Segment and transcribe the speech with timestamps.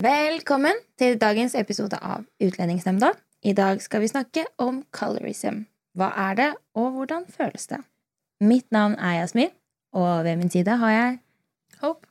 [0.00, 3.10] Velkommen til dagens episode av Utlendingsnemnda.
[3.44, 5.66] I dag skal vi snakke om colorism.
[5.92, 7.82] Hva er det, og hvordan føles det?
[8.40, 9.52] Mitt navn er Yasmin,
[9.92, 11.18] og ved min side har jeg
[11.82, 12.08] Hope.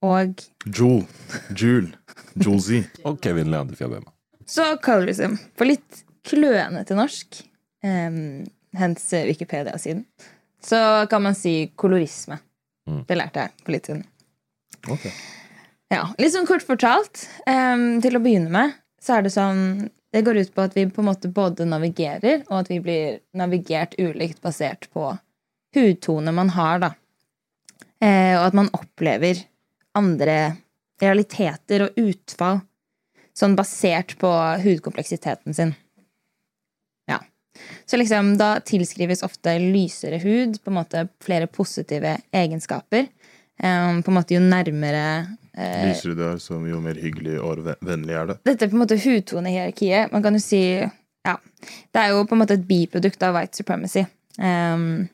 [0.00, 1.04] Og Jule.
[1.52, 1.92] Jule.
[2.40, 2.80] Julesy.
[3.04, 4.08] Og Kevin Leander Fjabema.
[4.46, 5.36] så colorism.
[5.60, 7.44] For litt klønete norsk,
[7.84, 10.06] um, hens Wikipedia-siden,
[10.64, 12.40] så kan man si kolorisme.
[12.88, 13.04] Mm.
[13.04, 14.06] Det lærte jeg for litt siden.
[14.88, 15.10] Ok.
[15.92, 20.22] Ja, Litt sånn kort fortalt, um, til å begynne med, så er det sånn Det
[20.24, 23.96] går ut på at vi på en måte både navigerer, og at vi blir navigert
[23.98, 25.08] ulikt basert på
[25.74, 26.90] hudtone man har, da.
[27.98, 29.40] Eh, og at man opplever
[29.98, 30.36] andre
[31.02, 32.60] realiteter og utfall
[33.34, 34.30] sånn basert på
[34.62, 35.74] hudkompleksiteten sin.
[37.10, 37.18] Ja.
[37.86, 43.08] Så liksom, da tilskrives ofte lysere hud på en måte flere positive egenskaper.
[43.58, 45.04] Eh, på en måte jo nærmere
[45.54, 48.38] Lysere du er, som jo mer hyggelig og vennlig er det.
[48.48, 50.12] dette er på en måte hudtonehierarkiet.
[50.12, 50.62] Man kan jo si
[51.24, 51.38] Ja.
[51.94, 54.02] Det er jo på en måte et biprodukt av white supremacy.
[54.36, 55.06] Um,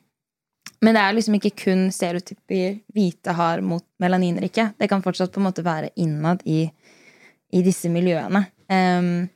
[0.81, 4.71] men det er liksom ikke kun stereotyper hvite har mot melaninrike.
[4.77, 6.65] Det kan fortsatt på en måte være innad i,
[7.53, 8.43] i disse miljøene.
[8.67, 9.29] Um,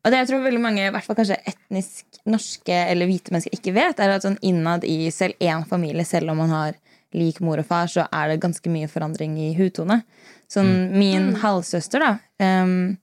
[0.00, 3.52] og det jeg tror veldig mange, i hvert fall kanskje etnisk norske eller hvite mennesker,
[3.58, 6.78] ikke vet, er at sånn innad i selv én familie, selv om man har
[7.14, 10.02] lik mor og far, så er det ganske mye forandring i hudtone.
[10.50, 12.12] Sånn min halvsøster, da,
[12.62, 12.96] um,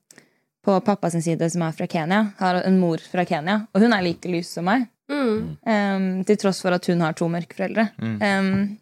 [0.65, 4.03] på pappas side, som er fra Kenya, har en mor fra Kenya, og hun er
[4.03, 4.87] like lys som meg.
[5.65, 7.89] Em, til tross for at hun har to mørke foreldre.
[8.21, 8.77] Em,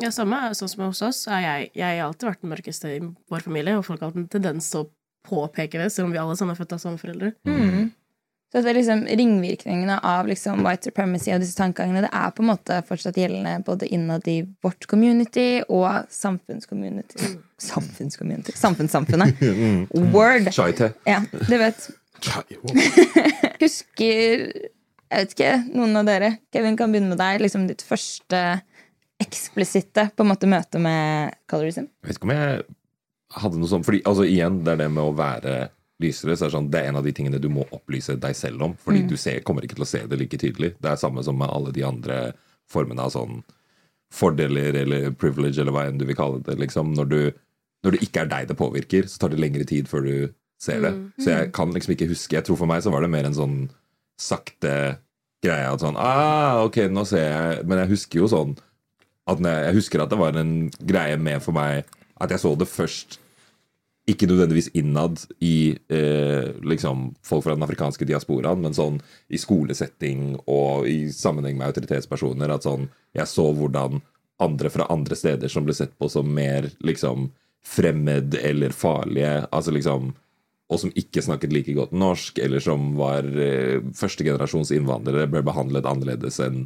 [0.00, 1.26] Ja, samme sånn som hos oss.
[1.26, 2.98] Er jeg, jeg har alltid vært den mørkeste i
[3.32, 4.90] vår familie, og folk har hatt en tendens til å
[5.24, 7.32] påpeke det, selv om vi alle sammen er født av samme foreldre.
[7.48, 7.92] mm.
[8.52, 12.44] Så det er liksom ringvirkningene av liksom white supremacy og disse tankegangene det er på
[12.44, 17.34] en måte fortsatt gjeldende både innad i vårt community og samfunnscommunity.
[17.58, 18.54] Samfunnscommunity?
[18.56, 19.42] Samfunnssamfunnet.
[20.14, 20.52] Word!
[20.54, 20.92] Chai-te.
[21.08, 21.88] Ja, du vet.
[23.60, 24.22] Husker
[25.06, 26.30] Jeg vet ikke, noen av dere.
[26.54, 27.42] Kevin kan begynne med deg.
[27.44, 28.40] Liksom ditt første
[29.22, 31.86] eksplisitte på en måte møte med colorism.
[32.02, 32.64] Jeg vet ikke om jeg
[33.36, 35.54] hadde noe sånt Fordi altså igjen, det er det med å være
[36.02, 36.36] lysere.
[36.36, 38.64] Så er det, sånn, det er en av de tingene du må opplyse deg selv
[38.66, 38.76] om.
[38.80, 40.74] Fordi du ser, kommer ikke til å se det like tydelig.
[40.80, 42.20] Det er samme som med alle de andre
[42.70, 43.40] formene av sånn
[44.14, 46.58] fordeler eller privilege, eller hva enn du vil kalle det.
[46.60, 47.20] Liksom, når, du,
[47.86, 50.14] når det ikke er deg det påvirker, så tar det lengre tid før du
[50.62, 50.92] ser det.
[51.20, 52.36] Så jeg kan liksom ikke huske.
[52.38, 53.58] Jeg tror for meg så var det mer en sånn
[54.20, 54.72] sakte
[55.44, 58.54] greie at sånn ah, ok, nå ser jeg Men jeg husker jo sånn
[59.28, 61.84] at jeg, jeg husker at det var en greie med for meg
[62.22, 63.18] at jeg så det først
[64.06, 70.36] ikke nødvendigvis innad i eh, liksom folk fra den afrikanske diasporaen, men sånn i skolesetting
[70.46, 72.52] og i sammenheng med autoritetspersoner.
[72.54, 72.86] At sånn
[73.16, 73.98] jeg så hvordan
[74.42, 77.32] andre fra andre steder som ble sett på som mer liksom
[77.66, 80.14] fremmed eller farlige, altså liksom
[80.66, 85.86] og som ikke snakket like godt norsk, eller som var eh, førstegenerasjons innvandrere, ble behandlet
[85.86, 86.64] annerledes enn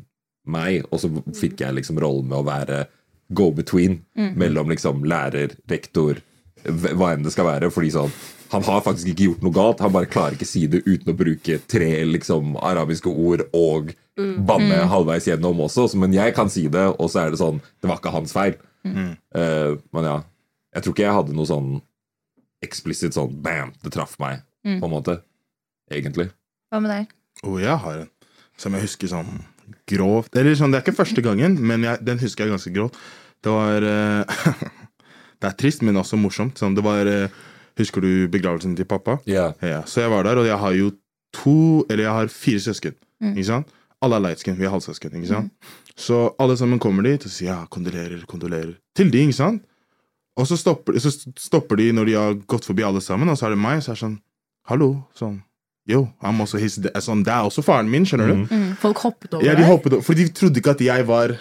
[0.48, 0.86] meg.
[0.88, 2.86] Og så fikk jeg liksom rollen med å være
[3.36, 4.00] go-between
[4.40, 6.18] mellom liksom lærer, rektor,
[6.64, 7.70] hva enn det skal være.
[7.74, 8.12] Fordi sånn
[8.50, 11.14] Han har faktisk ikke gjort noe galt, han bare klarer ikke si det uten å
[11.14, 15.84] bruke tre liksom arabiske ord og banne halvveis gjennom også.
[15.94, 18.58] Men jeg kan si det, og så er det sånn Det var ikke hans feil.
[18.82, 20.16] Eh, men ja.
[20.74, 21.70] Jeg tror ikke jeg hadde noe sånn
[22.66, 25.20] eksplisitt sånn bam, det traff meg, på en måte.
[25.90, 26.28] Egentlig.
[26.70, 27.14] Hva med deg?
[27.46, 28.10] Oh, jeg har en
[28.60, 29.30] som jeg husker sånn
[29.88, 32.98] grovt Eller sånn, det er ikke første gangen, men jeg, den husker jeg ganske grovt.
[33.40, 34.42] Det var eh,
[35.40, 36.58] Det er trist, men også morsomt.
[36.60, 37.28] Sånn, det var eh,
[37.80, 39.14] Husker du begravelsen til pappa?
[39.30, 39.52] Ja.
[39.64, 40.90] Ja, så jeg var der, og jeg har jo
[41.32, 42.96] to Eller jeg har fire søsken.
[43.30, 43.70] Ikke sant?
[44.02, 44.56] Alle er lightskin.
[44.58, 45.14] Vi er halvsøsken.
[45.16, 45.52] ikke sant?
[45.96, 48.74] Så alle sammen kommer dit og sier ja, kondolerer, kondolerer.
[48.96, 49.62] Til de, ikke sant?
[50.40, 53.48] Og så stopper, så stopper de når de har gått forbi alle sammen, og så
[53.48, 54.18] er det meg, så er det sånn
[54.70, 54.90] Hallo.
[55.18, 55.40] Sånn.
[55.90, 58.56] Yo, I'm also his sånn, Det er også faren min, skjønner du?
[58.80, 59.48] Folk hoppet over deg?
[59.50, 61.34] Ja, de hoppet over, For de trodde ikke at jeg var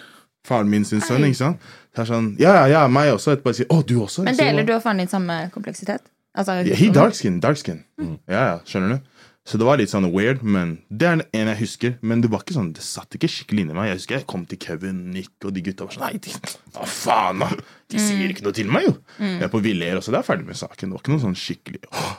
[0.48, 1.26] faren min sin sønn.
[1.28, 1.68] ikke sant?
[1.96, 3.34] Det er sånn, Ja, ja, ja, meg også.
[3.36, 4.24] Etterpå sier å, du også?
[4.28, 6.06] Men deler du og faren din samme kompleksitet?
[6.38, 7.84] Altså, yeah, He dark skin, dark skin.
[8.30, 9.16] Ja, ja, skjønner du?
[9.50, 11.94] Så det var litt sånn weird, men det er en jeg husker.
[12.06, 13.88] Men det var ikke sånn, det satt ikke skikkelig inni meg.
[13.90, 16.36] Jeg husker jeg kom til Kevin, Nick og de gutta var sånn Nei, de,
[16.76, 17.48] hva faen, da?
[17.90, 18.94] De sier ikke noe til meg, jo.
[19.18, 20.92] Jeg er på Viller også, det er ferdig med saken.
[20.92, 22.12] Det var ikke noe sånn skikkelig «Åh!»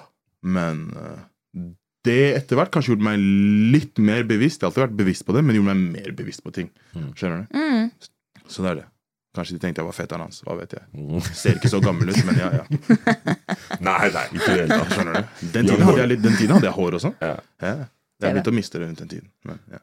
[0.56, 1.70] Men eh,
[2.06, 3.20] det etter hvert kanskje gjorde meg
[3.74, 4.60] litt mer bevisst.
[4.60, 6.70] Jeg har alltid vært bevisst på det, men gjorde meg mer bevisst på ting.
[7.18, 8.08] Skjønner du?
[8.50, 8.88] Så det er det.
[9.36, 10.40] Kanskje de tenkte jeg var fetteren hans.
[10.42, 11.20] Hva vet jeg.
[11.38, 12.64] Ser ikke så gammel ut, men ja, ja.
[13.86, 14.78] Nei, nei, ikke det hele.
[14.90, 15.28] Skjønner du?
[15.54, 17.14] Den tiden hadde jeg, litt, den tiden hadde jeg hår og sånn.
[17.22, 17.36] Ja.
[17.62, 17.76] Ja.
[18.20, 19.30] Jeg har begynt å miste det rundt den tiden.
[19.46, 19.80] Men, ja.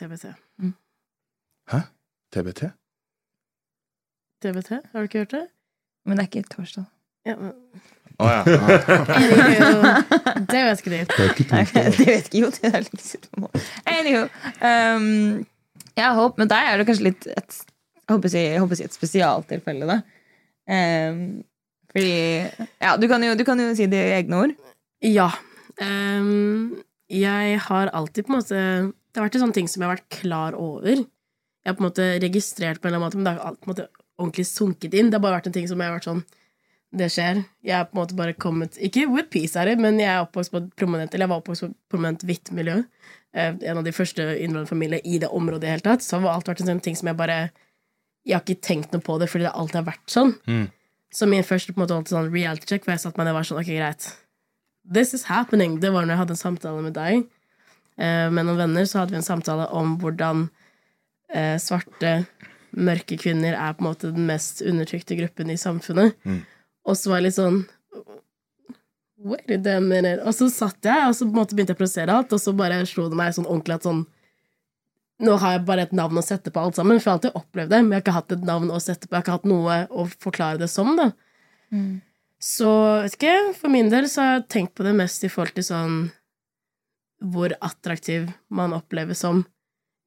[0.00, 0.32] TBT.
[1.74, 1.82] Hæ?
[2.34, 2.62] TBT?
[4.42, 5.44] TBT, har du ikke hørt det?
[6.08, 6.88] Men det er ikke torsdag.
[7.28, 7.52] Ja, men...
[8.20, 8.44] Ja.
[10.50, 11.00] Det vet ikke det
[11.50, 12.48] Nei, det vet ikke jo.
[12.54, 13.46] Det er liksom
[13.90, 14.24] Anywho.
[14.60, 15.46] Um,
[15.96, 17.52] jeg håper, men der er det kanskje litt et,
[17.96, 19.96] jeg håper jeg håper jeg et spesialtilfelle, da.
[20.68, 21.18] Um,
[21.92, 22.16] fordi
[22.82, 24.52] Ja, du kan, jo, du kan jo si det i egne ord.
[25.04, 25.30] Ja.
[25.80, 26.76] Um,
[27.12, 29.96] jeg har alltid på en måte Det har vært en sånn ting som jeg har
[29.96, 30.96] vært klar over.
[31.04, 33.68] Jeg har på en måte registrert på en eller annen måte, men det har på
[33.68, 35.10] en måte ordentlig sunket inn.
[35.10, 36.24] Det har bare vært en ting som jeg har vært sånn
[36.94, 37.42] Det skjer.
[37.66, 40.22] Jeg er på en måte bare kommet Ikke with peace er det, men jeg er
[40.22, 42.76] oppvokst på prominent Eller jeg var oppvokst på et prominent hvitt miljø.
[43.34, 46.06] Eh, en av de første innvandrerfamiliene i det området i det hele tatt.
[46.06, 47.50] Så har alt vært en sånn ting som jeg bare
[48.26, 50.32] Jeg har ikke tenkt noe på det fordi det alltid har vært sånn.
[50.46, 50.66] Mm.
[51.14, 53.34] Så min første på en måte alltid sånn reality check, hvor jeg satt meg ned
[53.34, 54.08] og var sånn Ok, greit.
[54.86, 55.80] This is happening.
[55.82, 57.26] Det var når jeg hadde en samtale med deg.
[57.98, 60.48] Eh, med noen venner så hadde vi en samtale om hvordan
[61.32, 62.18] eh, svarte,
[62.76, 66.18] mørke kvinner er på en måte den mest undertrykte gruppen i samfunnet.
[66.86, 67.64] Og så var jeg litt sånn
[69.26, 70.20] Wait a minute.
[70.28, 73.08] Og så satt jeg, og så begynte jeg å prosessere alt, og så bare slo
[73.10, 74.04] det meg sånn ordentlig at sånn
[75.24, 77.38] Nå har jeg bare et navn å sette på alt sammen, for jeg har alltid
[77.38, 79.36] opplevd det, men jeg har ikke hatt et navn å sette på, jeg har ikke
[79.38, 81.06] hatt noe å forklare det som, da.
[82.38, 82.68] Så
[83.00, 85.64] vet ikke, for min del så har jeg tenkt på det mest i forhold til
[85.64, 85.96] sånn
[87.32, 89.46] hvor attraktiv man opplever som.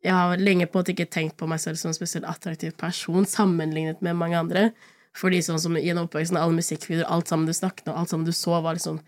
[0.06, 2.78] Jeg har lenge på en måte ikke tenkt på meg selv som en spesielt attraktiv
[2.78, 4.70] person sammenlignet med mange andre.
[5.18, 8.34] Fordi sånn som gjennom oppveksten, alle musikkvideoer, alt sammen du snakket om, alt sammen du
[8.36, 9.00] så, var liksom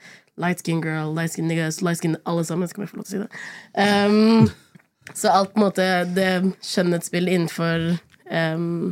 [0.41, 2.69] light skin girl, light skin niggas, light skin alle sammen.
[2.69, 3.43] Skal jeg få lov til å si det?
[3.77, 4.49] Um,
[5.19, 6.31] så alt på en måte det
[6.65, 7.85] skjønnhetsbildet innenfor
[8.31, 8.91] um,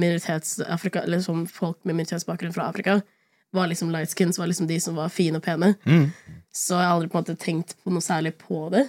[0.00, 3.00] minoritets-Afrika, eller sånn folk med minoritetsbakgrunn fra Afrika,
[3.56, 5.72] var liksom light skins, var liksom de som var fine og pene.
[6.54, 8.84] Så jeg har aldri på en måte tenkt på noe særlig på det.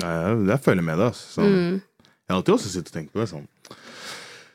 [0.00, 1.12] Nei, jeg, jeg føler med deg.
[1.12, 1.44] Altså.
[1.44, 1.82] Mm.
[2.24, 3.50] Jeg har alltid også sittet og tenkt på det sånn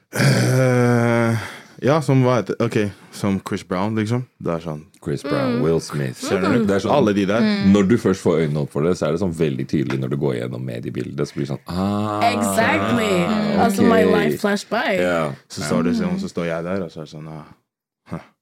[0.10, 1.38] Eh,
[1.84, 2.78] Ja, som hva heter Ok,
[3.16, 4.26] som Chris Brown, liksom.
[4.44, 6.66] Det er sånn Chris Brown, Will Smith Skjønner du?
[6.68, 7.46] Det er sånn, Alle de der.
[7.72, 10.14] Når du først får øynene opp for det, så er det sånn veldig tydelig når
[10.14, 11.30] du går gjennom mediebildet.
[11.30, 13.14] Så blir det sånn ah, Exactly!
[13.56, 15.00] Altså, my life flash by.
[15.00, 15.22] Ja.
[15.48, 17.46] Så står, det sånn, så står jeg der, og så er det sånn ah,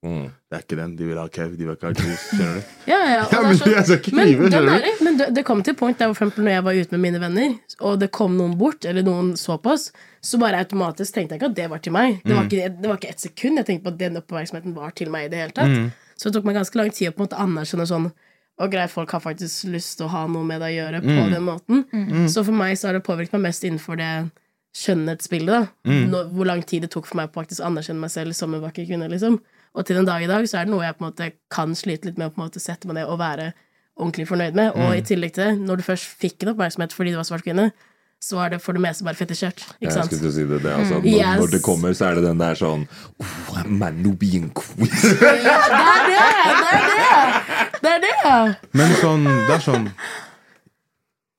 [0.05, 0.27] Mm.
[0.49, 0.95] Det er ikke den.
[0.95, 2.21] De vil ha Kev, de vil ikke ha Chris.
[2.31, 2.61] Skjønner du?
[2.91, 4.85] Ja, ja, Ja, men så, jeg skal ikke men, lyve, skjønner er du?
[4.87, 6.91] det, men det, det kom til et punkt der for eksempel når jeg var ute
[6.97, 9.89] med mine venner, og det kom noen bort, eller noen så på oss,
[10.23, 12.21] så bare automatisk tenkte jeg ikke at det var til meg.
[12.23, 12.51] Det var Mm.
[12.51, 15.25] ikke, det var ikke et sekund jeg tenkte på at den oppmerksomheten var til meg
[15.25, 15.67] i det hele tatt.
[15.75, 15.91] Mm.
[16.15, 18.11] Så det tok meg ganske lang tid å på en måte anerkjenne sånn
[18.57, 21.13] og greit, folk har faktisk lyst til å ha noe med det å gjøre på
[21.13, 21.31] Mm.
[21.35, 22.29] den måten.
[22.33, 24.31] Så for meg så har det påvirket meg mest innenfor det
[24.77, 25.47] skjønnhetsbildet.
[25.85, 26.09] da Mm.
[26.09, 28.61] Nå, Hvor lang tid det tok for meg å faktisk anerkjenne meg selv som en
[28.61, 29.09] vakker kvinne.
[29.09, 29.39] liksom
[29.77, 31.75] Og til den dag i dag så er det noe jeg på en måte kan
[31.77, 33.51] slite litt med å på en måte sette meg ned og være
[33.97, 34.71] ordentlig fornøyd med.
[34.73, 34.95] Og Mm.
[34.97, 37.71] i tillegg til det, når du først fikk en oppmerksomhet fordi du var svart kvinne,
[38.21, 39.61] så er det for det meste bare fetisjert.
[39.77, 40.09] Ikke sant?
[40.09, 41.05] Jeg skulle til å si det, det altså, mm.
[41.05, 41.39] når, Yes.
[41.39, 42.87] når det kommer, så er det den der sånn
[43.21, 44.89] oh, man no being queen.
[45.45, 46.23] Ja, det er det!
[46.63, 47.81] Det er det!
[47.81, 48.55] Det er det!
[48.73, 49.91] Men sånn, det er sånn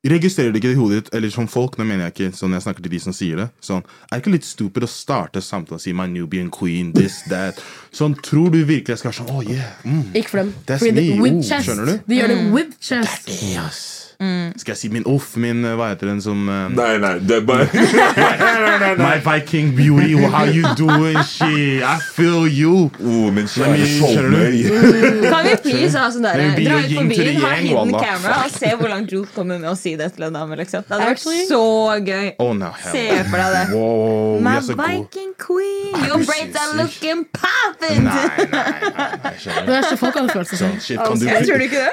[0.09, 2.65] Registrerer det ikke i hodet ditt, eller som folk, nå mener jeg ikke sånn jeg
[2.65, 5.77] snakker til de som sier det sånn, Er det ikke litt stupid å starte samtalen
[5.77, 7.61] og si 'my Nubian queen', this, that
[7.93, 10.15] Sånn, tror du virkelig jeg skal være sånn 'oh yeah', mm.
[10.15, 10.55] Ikke for dem.
[10.67, 11.31] That's Fordi me.
[11.31, 11.69] Oh, chest.
[11.69, 12.01] skjønner du?
[12.07, 14.08] De gjør det with chest.
[14.21, 14.63] Yes.
[14.63, 17.37] Skal jeg si min uff, min eh, Hva heter den som uh, Nei, nei, det
[17.37, 17.69] er bare
[18.99, 22.91] My Viking beauty, how you doing, she I feel you.
[22.99, 25.29] oh, Min Men kjære du?
[25.29, 28.73] Kan vi please ha sånn derre dra ut på byen, ha hidden camera og se
[28.81, 30.59] hvor langt Jules kommer med å si det til en dame.
[30.59, 30.83] Liksom.
[30.89, 31.63] Det hadde vært så
[32.09, 32.33] gøy.
[32.43, 32.73] Oh, no.
[32.83, 33.65] Se for deg det.
[33.75, 34.83] Wow, My Viking.
[34.83, 38.05] Viking queen, you break that looking poppin'!
[38.09, 39.35] Nei, nei, nei, nei, nei.
[39.69, 40.77] Det er så folk hadde følt seg sånn.
[40.83, 41.27] Shit, kan du,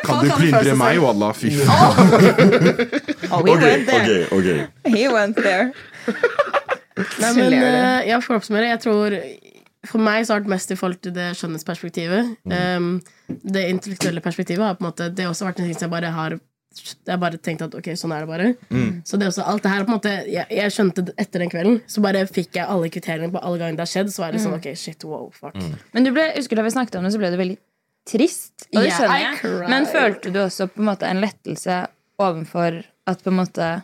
[0.09, 1.35] kan du plyndre meg, wallah?
[1.37, 2.14] Fy faen.
[3.33, 4.25] Oh, he Ok, went there.
[4.29, 4.93] ok, ok.
[4.95, 5.71] He went there.
[7.21, 9.15] Nei, men uh, ja, for å oppsummere, jeg tror
[9.89, 12.29] For meg så har det vært mest i forhold til det skjønnhetsperspektivet.
[12.49, 12.91] Um,
[13.27, 15.93] det intellektuelle perspektivet har på en måte Det har også vært en ting som jeg
[15.97, 16.37] bare har
[16.75, 18.47] jeg har bare tenkt at ok, sånn er det bare.
[19.07, 21.39] Så det er også alt det her på en måte Jeg, jeg skjønte det etter
[21.39, 21.77] den kvelden.
[21.87, 24.09] Så bare fikk jeg alle kriteriene på alle gangene det har skjedd.
[24.11, 25.55] Så var det sånn ok, shit, wow, fuck.
[25.95, 27.55] Men du ble, husker da vi snakket om det, så ble du veldig
[28.11, 28.67] trist.
[28.73, 29.69] Og det Yeah, skjønner I jeg.
[29.71, 31.77] Men følte du også på en måte en lettelse
[32.19, 33.83] overfor at på en måte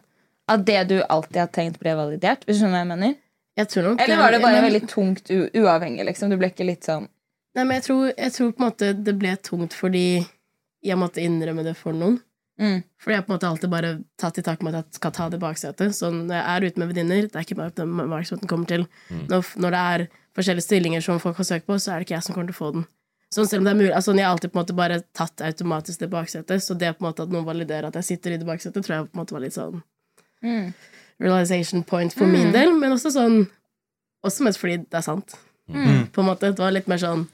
[0.51, 2.41] At det du alltid har tenkt, ble validert?
[2.45, 3.15] Hvis du skjønner hva jeg mener?
[3.57, 6.05] Jeg tror nok Eller var det bare men- veldig tungt u uavhengig?
[6.05, 6.29] liksom?
[6.29, 7.07] Du ble ikke litt sånn
[7.55, 10.25] Nei, men jeg tror, jeg tror på en måte det ble tungt fordi
[10.83, 12.21] jeg måtte innrømme det for noen.
[12.59, 12.83] mm.
[12.97, 15.27] Fordi jeg på en måte alltid bare tatt i tak med at jeg skal ta
[15.29, 15.91] det baksetet.
[15.93, 18.87] Så når jeg er ute med venninner, det er ikke bare den oppmerksomheten kommer til.
[19.27, 22.15] Når, når det er forskjellige stillinger som folk har søkt på, så er det ikke
[22.15, 22.87] jeg som kommer til å få den.
[23.31, 25.41] Sånn selv om det er mulig, altså Jeg har alltid på en måte bare tatt
[25.47, 28.37] automatisk det baksetet, så det på en måte at noen validerer at jeg sitter i
[28.41, 29.81] det baksetet, tror jeg på en måte var litt sånn
[30.43, 30.73] Mm.
[31.19, 33.43] realization point for min del, men også sånn
[34.25, 35.35] Også mest fordi det er sant.
[35.69, 36.07] Mm.
[36.11, 37.27] På en måte, Det var litt mer sånn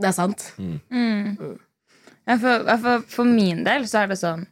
[0.00, 0.52] Det er sant.
[0.58, 1.58] Mm.
[2.26, 4.46] Ja, for, ja, for, for min del så er det sånn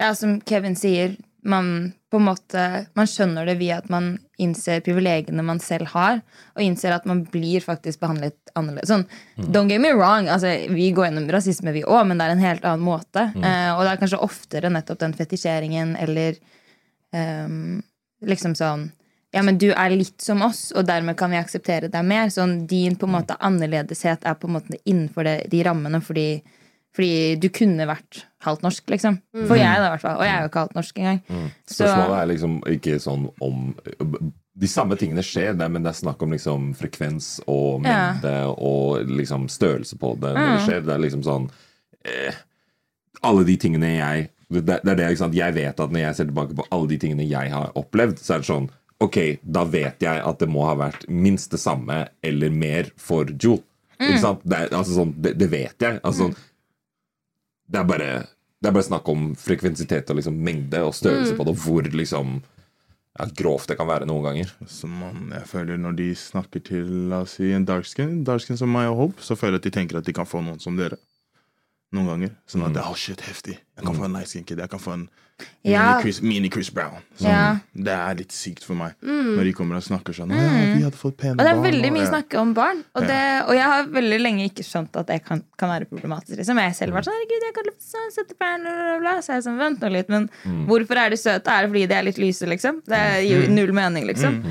[0.00, 2.64] Ja, som Kevin sier, man på en måte
[2.96, 6.22] Man skjønner det via at man innser privilegiene man selv har,
[6.56, 8.90] og innser at man blir faktisk behandlet annerledes.
[8.90, 9.04] Sånn,
[9.52, 12.46] Don't get me wrong, altså, vi går gjennom rasisme, vi òg, men det er en
[12.46, 13.26] helt annen måte.
[13.36, 16.40] Eh, og det er kanskje oftere nettopp den fetisjeringen eller
[17.14, 17.78] um,
[18.26, 18.90] liksom sånn
[19.30, 22.32] ja, men du er litt som oss, og dermed kan vi akseptere deg mer.
[22.34, 26.40] Sånn, din på en måte annerledeshet er på en måte innenfor det, de rammene, fordi,
[26.96, 29.20] fordi du kunne vært halvt norsk, liksom.
[29.36, 30.18] For jeg, da, i hvert fall.
[30.18, 31.22] Og jeg er jo ikke halvt norsk engang.
[31.28, 31.46] Mm.
[31.76, 33.62] Spørsmålet er liksom ikke sånn om
[34.58, 38.12] De samme tingene skjer, der, men det er snakk om liksom frekvens og Ja.
[38.12, 40.84] mengde og liksom størrelse på det når det skjer.
[40.86, 41.50] Det er liksom sånn
[42.04, 42.34] eh,
[43.22, 45.36] Alle de tingene jeg det, det er det, ikke sant?
[45.38, 48.34] Jeg vet at når jeg ser tilbake på alle de tingene jeg har opplevd, så
[48.34, 52.02] er det sånn Ok, da vet jeg at det må ha vært minst det samme
[52.20, 53.62] eller mer for Jewel.
[53.96, 54.42] Ikke sant?
[54.44, 56.00] Det, er, altså sånn, det, det vet jeg.
[56.04, 56.34] Altså, mm.
[57.72, 58.10] det, er bare,
[58.60, 61.88] det er bare snakk om frekvensitet og liksom mengde og størrelse på det, og hvor
[61.96, 62.34] liksom
[63.20, 64.52] ja, grovt det kan være noen ganger.
[64.70, 68.44] Så man, jeg føler Når de snakker til la oss si, en dark skin, dark
[68.44, 70.40] skin som meg og Hope, så føler jeg at de tenker at de kan få
[70.44, 70.96] noen som dere.
[71.92, 72.32] Noen ganger.
[72.48, 73.58] Sånn at oh shit, heftig.
[73.58, 74.62] Jeg kan få en nice skin kid.
[74.62, 75.08] Jeg kan få en
[75.66, 75.82] Ja.
[75.84, 77.02] mini, Chris, mini Chris Brown.
[77.20, 77.58] Ja.
[77.72, 80.32] Det er litt sykt for meg når de kommer og snakker sånn.
[80.32, 82.08] Ja, vi hadde fått pene Og det er barn, veldig mye ja.
[82.12, 82.82] snakke om barn.
[82.96, 86.38] Og, det, og jeg har veldig lenge ikke skjønt at det kan, kan være problematisk.
[86.40, 86.62] Liksom.
[86.64, 89.14] Jeg selv vært sånn, herregud, jeg kan sånn, sette barn, bla, bla, bla.
[89.24, 90.28] Så jeg sånn, vent nå litt, men
[90.70, 91.52] hvorfor er de søte?
[91.52, 92.82] Er det fordi de er litt lyse, liksom?
[92.88, 94.42] Det gir null mening, liksom.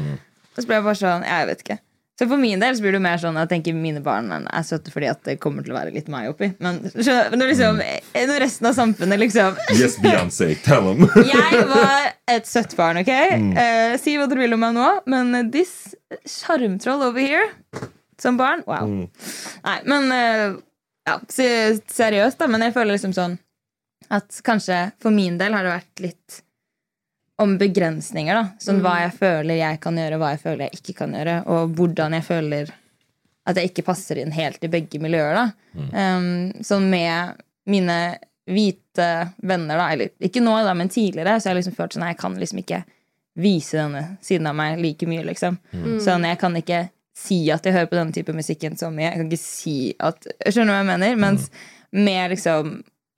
[0.56, 1.80] Og så ble jeg bare sånn, jeg vet ikke.
[2.20, 4.64] Så for min del så blir det mer sånn at jeg tenker mine barn er
[4.68, 6.50] søte fordi at det kommer til å være litt meg oppi.
[6.60, 7.80] Men når, liksom,
[8.28, 11.06] når resten av samfunnet liksom Yes, Beyoncé, tell them!
[11.32, 13.14] Jeg var et søtt barn, ok?
[13.16, 15.96] Eh, si hva dere vil om meg nå, men this
[16.28, 17.48] sjarmtroll over here
[18.20, 18.92] som barn Wow.
[19.64, 20.60] Nei, men uh,
[21.08, 23.40] Ja, seriøst, da, men jeg føler liksom sånn
[24.12, 26.44] at kanskje for min del har det vært litt
[27.40, 28.50] om begrensninger, da.
[28.60, 31.76] Sånn hva jeg føler jeg kan gjøre, hva jeg føler jeg ikke kan gjøre, og
[31.78, 32.72] hvordan jeg føler
[33.50, 35.46] at jeg ikke passer inn helt i begge miljøer, da.
[35.96, 37.98] Um, sånn med mine
[38.50, 39.10] hvite
[39.46, 42.20] venner, da, eller ikke nå, da, men tidligere, så har jeg liksom følt sånn Jeg
[42.20, 42.84] kan liksom ikke
[43.40, 45.60] vise denne siden av meg like mye, liksom.
[46.04, 46.88] Sånn, jeg kan ikke
[47.20, 49.10] si at jeg hører på denne type musikken så mye.
[49.10, 51.18] Jeg kan ikke si at Skjønner du hva jeg mener?
[51.20, 51.50] Mens
[51.92, 52.78] med liksom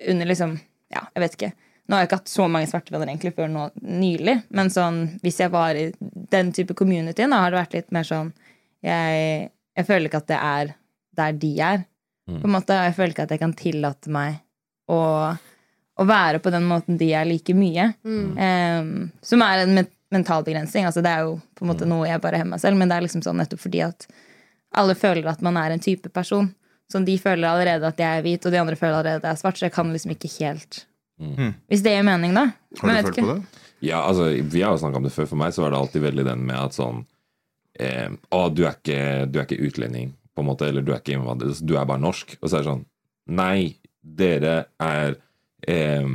[0.09, 0.55] Under liksom
[0.91, 1.51] Ja, jeg vet ikke.
[1.91, 5.01] Nå har jeg ikke hatt så mange svarte venner egentlig før nå nylig, men sånn,
[5.19, 5.89] hvis jeg var i
[6.31, 8.29] den type community, da har det vært litt mer sånn
[8.87, 10.71] Jeg, jeg føler ikke at det er
[11.19, 11.83] der de er.
[12.31, 14.37] På en måte, Jeg føler ikke at jeg kan tillate meg
[14.87, 14.99] å,
[15.99, 17.89] å være på den måten de er like mye.
[18.39, 19.81] Em, som er en
[20.11, 20.87] mental begrensning.
[20.87, 22.97] Altså, det er jo på en måte noe jeg bare hemmer meg selv, men det
[22.97, 24.07] er liksom sånn nettopp fordi at
[24.79, 26.53] alle føler at man er en type person.
[26.91, 29.37] Sånn, De føler allerede at jeg er hvit, og de andre føler allerede at jeg
[29.37, 29.59] er svart.
[29.59, 30.85] Så jeg kan liksom ikke helt
[31.71, 32.47] Hvis det gir mening, da.
[32.81, 33.25] Har du følt ikke.
[33.25, 33.61] på det?
[33.81, 35.29] Ja, altså, Vi har jo snakka om det før.
[35.31, 37.03] For meg så var det alltid veldig den med at sånn
[37.79, 39.01] eh, Å, du er, ikke,
[39.31, 41.57] du er ikke utlending, på en måte, eller du er ikke innvandrer.
[41.65, 42.37] Du er bare norsk.
[42.39, 42.87] Og så er det sånn
[43.31, 45.13] Nei, dere er
[45.69, 46.07] eh,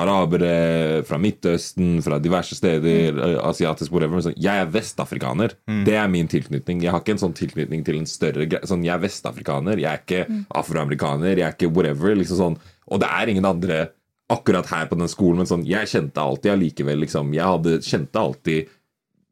[0.00, 3.38] arabere fra Midtøsten, fra diverse steder, mm.
[3.44, 4.18] asiatisk, whatever.
[4.18, 5.56] Men sånn, jeg er vestafrikaner.
[5.86, 6.82] Det er min tilknytning.
[6.82, 8.66] Jeg har ikke en sånn tilknytning til en større greie.
[8.68, 9.82] Sånn, jeg er vestafrikaner.
[9.82, 11.36] Jeg er ikke afroamerikaner.
[11.36, 12.16] Jeg er ikke whatever.
[12.18, 13.84] liksom sånn Og det er ingen andre
[14.32, 18.20] akkurat her på den skolen, men sånn, jeg kjente alltid allikevel liksom, Jeg hadde, kjente
[18.20, 18.70] alltid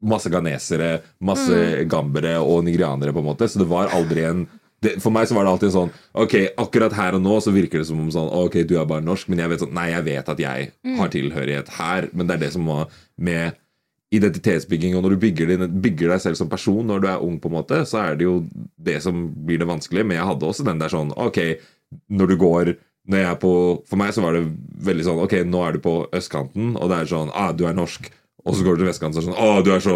[0.01, 3.49] masse ghanesere, masse gambere og nigerianere, på en måte.
[3.49, 4.47] Så det var aldri en
[4.81, 7.83] det, For meg så var det alltid sånn Ok, akkurat her og nå så virker
[7.83, 10.07] det som om sånn Ok, du er bare norsk, men jeg vet sånn Nei, jeg
[10.07, 12.87] vet at jeg har tilhørighet her, men det er det som var
[13.21, 13.59] med
[14.11, 17.37] identitetsbygging, og når du bygger, din, bygger deg selv som person når du er ung,
[17.39, 18.41] på en måte, så er det jo
[18.75, 20.03] det som blir det vanskelige.
[20.03, 21.39] Men jeg hadde også den der sånn Ok,
[22.11, 22.73] når du går
[23.41, 23.51] på,
[23.89, 24.45] For meg så var det
[24.85, 27.73] veldig sånn Ok, nå er du på østkanten, og det er sånn Ah, du er
[27.73, 28.11] norsk.
[28.45, 29.95] Og så går du til vestkanten, så er sånn Å, du er så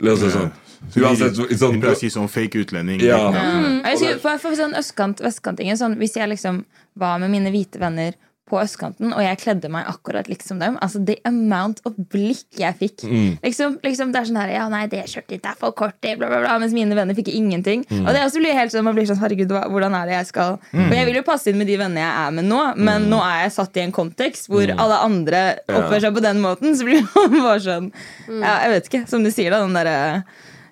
[0.00, 0.52] liksom sånn,
[1.00, 3.00] Uansett Vi sånn, pleier å si sånn fake utlending.
[3.04, 3.32] Ja.
[3.32, 6.64] Jeg husker, for, for sånn østkant, vestkantingen sånn, Hvis jeg liksom
[7.00, 11.00] var med mine hvite venner på østkanten, og jeg kledde meg akkurat liksom dem altså
[11.08, 13.04] The amount of blikk jeg fikk.
[13.08, 13.38] Mm.
[13.42, 16.18] Liksom, liksom Det er sånn her Ja, nei, det skjørtet ditt er for kort, det,
[16.20, 16.58] bla, bla, bla.
[16.60, 17.86] Mens mine venner fikk ingenting.
[17.88, 18.02] Mm.
[18.04, 20.28] Og det også blir helt sånn Man blir sånn Herregud, hva, hvordan er det jeg
[20.34, 23.08] skal Og jeg vil jo passe inn med de vennene jeg er med nå, men
[23.08, 25.76] nå er jeg satt i en kontekst hvor alle andre Mm.
[25.80, 27.86] Oppfører seg på den måten, så blir man bare sånn
[28.28, 29.06] Ja, jeg vet ikke.
[29.08, 30.24] Som du sier, da, den derre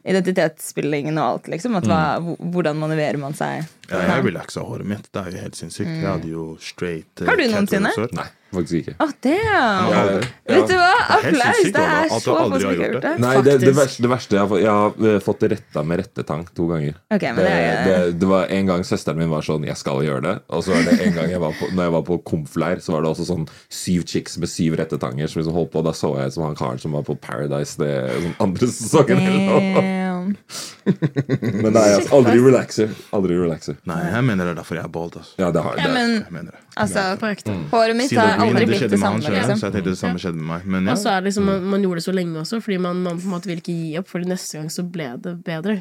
[0.02, 1.76] identitetsspillingen og alt, liksom.
[1.78, 2.36] At hva, Mm.
[2.52, 3.64] hvordan manøverer man seg?
[3.90, 5.08] Ja, jeg relaxa håret mitt.
[5.12, 5.90] Det er jo helt sinnssykt.
[5.90, 7.90] Jeg hadde jo straight eh, Har du noensinne?
[8.14, 8.94] Nei, faktisk ikke.
[9.02, 9.88] Oh, damn!
[9.90, 10.02] Ja,
[10.46, 10.92] Vet du hva?
[11.02, 11.58] er helt Applaus!
[11.66, 13.12] Det er Ola, at du så få som ikke har gjort det.
[13.24, 15.82] Nei, det, det, verste, det verste jeg har fått Jeg har eh, fått det retta
[15.90, 16.94] med rettetang to ganger.
[17.10, 19.76] Okay, men det, det er- det, det var En gang søsteren min var sånn 'Jeg
[19.82, 20.38] skal gjøre det'.
[20.54, 22.92] Og så var det en gang jeg var på, Når jeg var på komfleir, så
[22.94, 25.82] var det også sånn syv chicks med syv rettetanger som liksom holdt på.
[25.82, 29.18] Og da så jeg som han karen som var på Paradise det sånn andre sesongen.
[29.26, 30.34] eller noe.
[30.82, 31.62] Damn.
[31.62, 32.94] Men nei, altså, aldri relaxer.
[33.14, 33.76] Aldri relaxer.
[33.86, 35.16] Nei, jeg mener det er derfor jeg er bald.
[35.20, 35.34] Altså.
[35.38, 36.60] Ja, det har Ja, men Jeg mener det.
[36.76, 37.54] altså, På ekte.
[37.70, 39.22] håret mitt har aldri blitt det samme.
[39.22, 39.58] selv, Liksom.
[39.60, 40.66] Så jeg tenkte det samme skjedde med meg.
[40.66, 43.02] Men Og så er det liksom, man, man gjorde det så lenge også, fordi man,
[43.02, 44.08] man på en måte vil ikke gi opp.
[44.12, 45.78] Fordi neste gang så ble det bedre.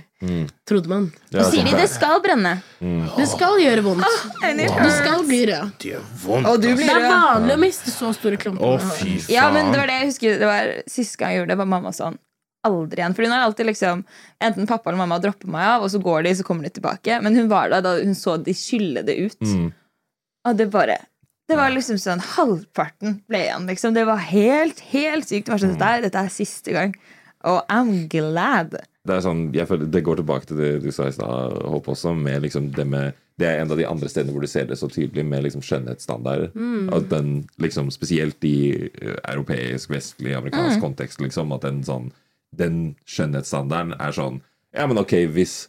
[0.69, 1.11] Trodde man.
[1.33, 1.79] Ja, Så sier de sånn.
[1.81, 2.53] det skal brenne.
[3.17, 4.05] Det skal gjøre vondt.
[4.45, 4.67] Enig.
[4.69, 5.71] Du skal bli rød.
[5.81, 6.47] Det er, vondt.
[6.47, 7.15] Og du blir Det er rød.
[7.15, 8.61] vanlig å miste så store klumper.
[8.75, 9.29] Oh, fy faen.
[9.33, 11.65] Ja, men det var det jeg husker Det var Siste gang jeg gjorde det, var
[11.73, 12.17] mamma sånn
[12.67, 13.15] Aldri igjen.
[13.17, 14.03] For hun har alltid liksom
[14.41, 17.21] Enten pappa eller mamma dropper meg av, og så går de, så kommer de tilbake.
[17.25, 19.41] Men hun var der da hun så de skylle det ut.
[19.41, 19.71] Mm.
[20.49, 20.99] Og det bare
[21.49, 23.95] Det var liksom sånn Halvparten ble igjen, liksom.
[23.97, 25.49] Det var helt, helt sykt.
[25.49, 26.93] Det var sånn, dette, er, dette er siste gang.
[27.49, 28.77] Og I'm glad.
[29.01, 31.89] Det er sånn, jeg føler, det går tilbake til det du sa i stad, Håp,
[31.91, 32.13] også.
[32.15, 34.77] Med liksom det med Det er en av de andre stedene hvor du ser det
[34.77, 36.51] så tydelig med liksom skjønnhetsstandarder.
[36.93, 41.51] At den liksom Spesielt i eh, europeisk, vestlig, amerikansk kontekst, liksom.
[41.57, 42.11] At den sånn
[42.55, 44.41] Den skjønnhetsstandarden er sånn
[44.75, 45.67] Ja, men ok, hvis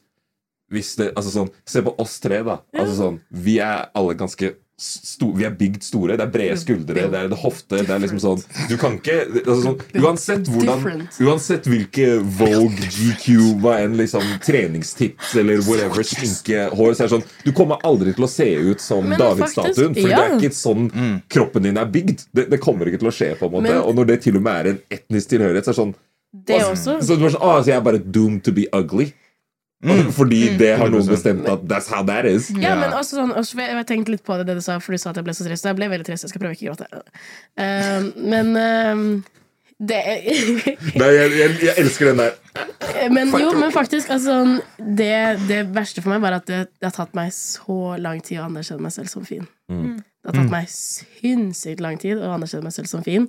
[0.73, 2.55] hvis det, altså sånn, Se på oss tre, da.
[2.73, 6.17] Altså sånn, vi er alle ganske sto, Vi er bygd store.
[6.17, 7.83] Det er brede skuldre, det er det hofte.
[7.85, 8.41] Det er liksom sånn
[8.71, 12.07] Du kan ikke altså sånn, Uansett hvordan Uansett hvilke
[12.39, 17.53] Vogue, GQ, hva enn liksom treningstips eller whatever, sminke, hår Så er det sånn Du
[17.53, 19.93] kommer aldri til å se ut som Davidsstatuen, David-statuen.
[19.93, 22.25] faktisk, det er ikke sånn kroppen din er bygd.
[22.33, 23.35] Det, det kommer ikke til å skje.
[23.39, 25.71] på en måte Men- Og når det til og med er en etnisk tilhørighet, så
[25.71, 25.95] er det sånn
[26.33, 27.01] Det også.
[27.05, 29.11] så det var sånn, ah, så jeg er bare doomed to be ugly.
[30.15, 32.53] Fordi det har noen bestemt at that's how that is.
[32.55, 35.03] Ja, men også sånn, også, jeg, tenkte litt på det, det du sa, for du
[35.03, 35.73] sa at jeg ble så stresset.
[35.73, 36.29] Jeg ble veldig stresset.
[36.29, 37.03] Jeg skal prøve ikke å gråte.
[37.59, 39.43] Uh, men uh,
[39.83, 39.99] det
[41.03, 42.39] Nei, jeg, jeg, jeg elsker den der.
[43.11, 45.17] Men jo, men faktisk, altså sånn, det,
[45.49, 48.47] det verste for meg var at det, det har tatt meg så lang tid å
[48.47, 49.49] anerkjenne meg selv som fin.
[49.67, 53.27] Det har tatt meg sinnssykt lang tid å anerkjenne meg selv som fin.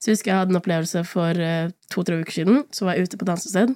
[0.00, 2.64] Så jeg husker jeg hadde en opplevelse for uh, to-tre uker siden.
[2.74, 3.72] Så var jeg ute på dansested.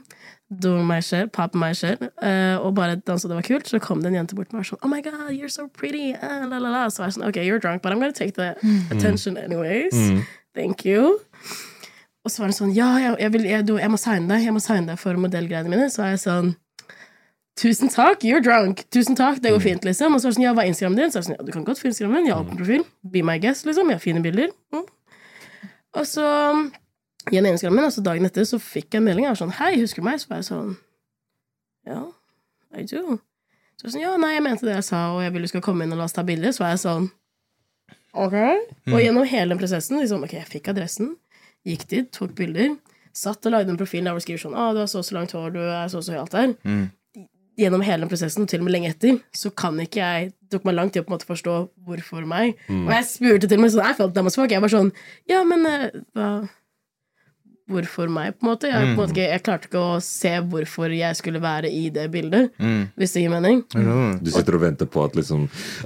[0.50, 3.68] Do meg selv, pop meg selv, Uh, og bare dansa det var kult.
[3.70, 6.10] Så kom det en jente bort til meg sånn Oh my god, you're so pretty.
[6.18, 6.84] Uh, la, la, la.
[6.90, 8.52] Så var jeg sånn Ok, you're drunk, but I'm gonna take the
[8.90, 9.96] attention anyways.
[10.54, 11.20] Thank you.
[12.24, 14.42] Og så var det sånn Ja, jeg, jeg, vil, jeg, du, jeg må signe deg
[14.44, 15.86] Jeg må signe deg for modellgreiene mine.
[15.92, 16.52] Så var jeg sånn
[17.60, 18.86] Tusen takk, you're drunk.
[18.94, 20.14] Tusen takk, det går fint, liksom.
[20.16, 21.10] Og så var det sånn, ja, hva er Instagramen din?
[21.12, 22.28] Så var jeg sånn, ja, du kan godt få Instagramen min.
[22.30, 22.84] Jeg har åpen profil.
[23.12, 23.90] Be my guest, liksom.
[23.92, 24.54] Jeg har fine bilder.
[24.72, 24.86] Mm.
[25.98, 26.26] Og så
[27.30, 29.26] gjennom Instagramen, og altså dagen etter så fikk jeg en melding.
[29.26, 30.20] Jeg var sånn, hei, husker du meg?
[30.22, 30.70] Så var jeg sånn,
[31.90, 32.02] ja,
[32.78, 33.16] I do.
[33.76, 35.50] Så var jeg sånn, ja, nei, jeg mente det jeg sa, og jeg vil du
[35.50, 36.54] skal komme inn og la oss ta bilder.
[36.54, 37.08] Så var jeg sånn,
[38.14, 38.36] ok.
[38.94, 41.16] Og gjennom hele den prosessen, liksom, ok, jeg fikk adressen,
[41.66, 42.76] gikk dit, tok bilder,
[43.16, 45.06] satt og lagde en profil der hvor det skriver sånn, ah, du har så og
[45.08, 46.54] så langt hår, du er så og så høy alt der.
[47.60, 50.64] Gjennom hele den prosessen, til og med lenge etter, så kan ikke jeg Det tok
[50.70, 52.56] meg lang tid å på en måte forstå hvorfor meg.
[52.72, 54.50] Og jeg spurte til og med sånn I felt dumb as fuck.
[54.50, 54.90] Jeg var sånn
[55.30, 56.30] Ja, men eh, hva
[57.70, 58.66] Hvorfor meg, på en måte?
[58.66, 61.84] Jeg, på en måte ikke, jeg klarte ikke å se hvorfor jeg skulle være i
[61.94, 62.48] det bildet.
[62.98, 63.60] Hvis det gir mening.
[64.24, 65.44] Du sitter og venter på at liksom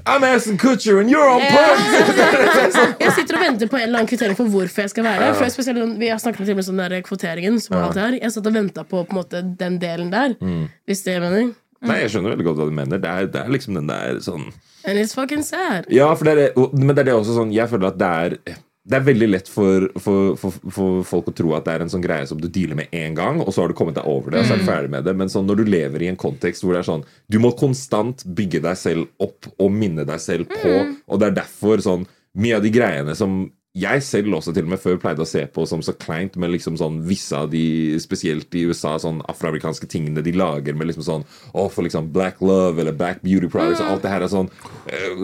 [0.09, 2.97] I'm Aston Kutcher and you're on point!
[3.05, 5.37] Jeg sitter og venter på en eller annen kvittering for hvorfor jeg skal være der.
[5.37, 7.61] For spesielt, sånn- vi har snakket om til og med sånn der kvoteringen.
[7.61, 8.17] Som alt det her.
[8.23, 10.39] Jeg satt og venta på, på en måte, den delen der.
[10.89, 11.53] Hvis det gir mening.
[11.85, 13.01] Nei, jeg skjønner veldig godt hva du mener.
[13.03, 14.49] Det er, det er liksom den der sånn
[14.85, 15.88] And it's fucking sad.
[15.92, 18.38] Ja, for det er men det er det også sånn Jeg føler at det er
[18.85, 21.92] det er veldig lett for, for, for, for folk å tro at det er en
[21.92, 24.35] sånn greie som du dealer med én gang, og så har du kommet deg over
[24.35, 25.14] det, og så er du ferdig med det.
[25.16, 28.27] Men sånn, når du lever i en kontekst hvor det er sånn Du må konstant
[28.37, 30.75] bygge deg selv opp og minne deg selv på,
[31.09, 32.05] og det er derfor sånn
[32.37, 33.44] Mye av de greiene som
[33.75, 36.53] jeg selv også til og med før pleide å se på som så kleint med
[36.53, 41.07] liksom sånn visse av de, spesielt i USA, sånn afroamerikanske tingene de lager med liksom
[41.07, 44.31] sånn Å, for liksom Black Love eller Black Beauty Products og alt det her er
[44.31, 44.51] sånn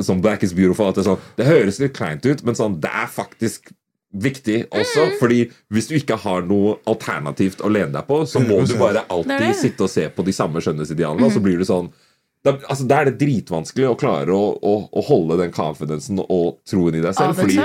[0.02, 0.88] Sånn Black is beautiful.
[0.90, 3.70] Alt det, sånn, det høres litt kleint ut, men sånn, det er faktisk
[4.10, 5.06] viktig også.
[5.20, 9.06] Fordi hvis du ikke har noe alternativt å lene deg på, så må du bare
[9.12, 11.92] alltid sitte og se på de samme skjønnhetsidealene, og så blir du sånn
[12.42, 16.62] da, altså, da er det dritvanskelig å klare å, å, å holde den confidencen og
[16.64, 17.36] troen i deg selv.
[17.36, 17.58] Fordi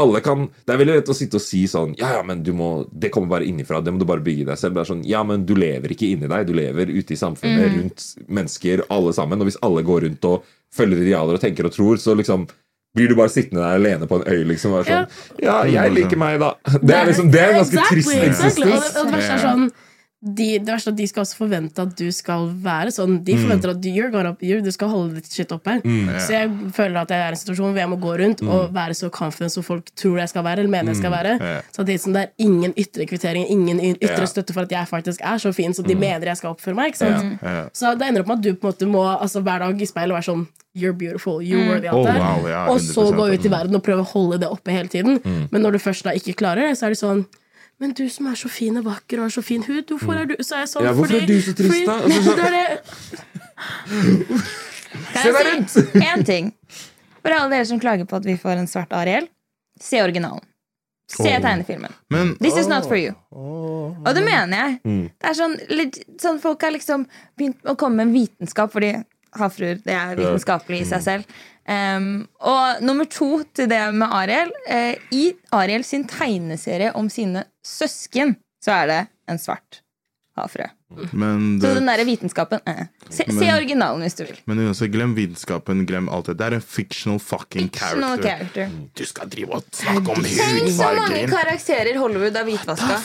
[0.00, 2.54] alle kan Det er veldig lett å sitte og si sånn Ja, ja, men du
[2.56, 3.82] må Det kommer bare innifra.
[3.84, 4.78] Det må du bare bygge deg selv.
[4.78, 6.46] Det er sånn Ja, men du lever ikke inni deg.
[6.48, 7.78] Du lever ute i samfunnet, Mm.
[7.82, 9.40] rundt mennesker, alle sammen.
[9.44, 12.48] Og hvis alle går rundt og følger idealer og tenker og tror, så liksom
[12.96, 15.92] blir du bare sittende der alene på en øy liksom og være sånn Ja, jeg
[15.92, 16.54] liker meg, da.
[16.80, 18.70] Det er liksom Det er en ganske Exactly, trist exactly.
[18.70, 19.02] Og det, eksistens.
[19.04, 19.72] og det sånn
[20.24, 23.18] de, det verste er at de skal også forvente at du skal være sånn.
[23.18, 23.24] Mm.
[23.26, 25.74] De forventer at du, you're gonna, you, du skal holde ditt shit oppe.
[25.84, 28.48] Så jeg føler at jeg er i en situasjon hvor jeg må gå rundt Mm.
[28.50, 30.64] og være så confident som folk tror jeg skal være.
[30.64, 31.60] Eller mener jeg skal være yeah.
[31.72, 34.26] Så det, er sånn, det er ingen ytre kvittering, ingen ytre yeah.
[34.32, 36.92] støtte for at jeg faktisk er så fin som de mener jeg skal oppføre meg.
[36.92, 37.38] Ikke sant?
[37.44, 37.68] Ja.
[37.76, 39.88] Så det ender opp med at du på en måte må altså, hver dag i
[39.88, 43.50] speilet være sånn You're beautiful, you're worthy Oh, wow, ja, og så gå ut i
[43.52, 45.20] verden og prøve å holde det oppe hele tiden.
[45.52, 47.20] Men når du først da ikke klarer det, så er det sånn
[47.80, 50.24] men du som er så fin og vakker og har så fin hud, hvorfor er
[50.30, 51.94] du Så er jeg sånn Ja, hvorfor fordi, er du så trist, da?
[55.14, 56.50] Altså, Kan jeg si én ting?
[57.24, 59.26] For alle dere som klager på at vi får en svart Ariel,
[59.80, 60.44] se originalen.
[61.10, 61.40] Se Oh.
[61.42, 61.92] tegnefilmen.
[62.10, 63.12] Men This is not for you.
[63.32, 63.96] Åh.
[64.06, 64.78] Og det mener jeg.
[64.84, 65.02] Mm.
[65.20, 67.04] Det er sånn, litt, sånn Folk har liksom
[67.38, 68.94] begynt å komme med vitenskap, fordi
[69.36, 71.24] havfruer det er vitenskapelig i seg selv.
[71.64, 74.52] Um, og nummer to til det med Ariel.
[74.68, 75.24] Uh, I
[75.56, 79.00] Ariel sin tegneserie om sine søsken så er det
[79.30, 79.80] en svart
[80.36, 80.68] havfrue.
[81.12, 82.84] Men, Så den derre vitenskapen eh.
[83.10, 84.38] se, se originalen hvis du vil.
[84.46, 86.36] men uansett, glem vitenskapen, glem alt det.
[86.40, 88.68] Det er en fictional fucking Fictional character.
[88.68, 88.90] character.
[88.96, 91.30] Du skal drive og snakke om Tenk så mange hudfarger.
[91.34, 92.98] karakterer Hollywood har hvitvaska.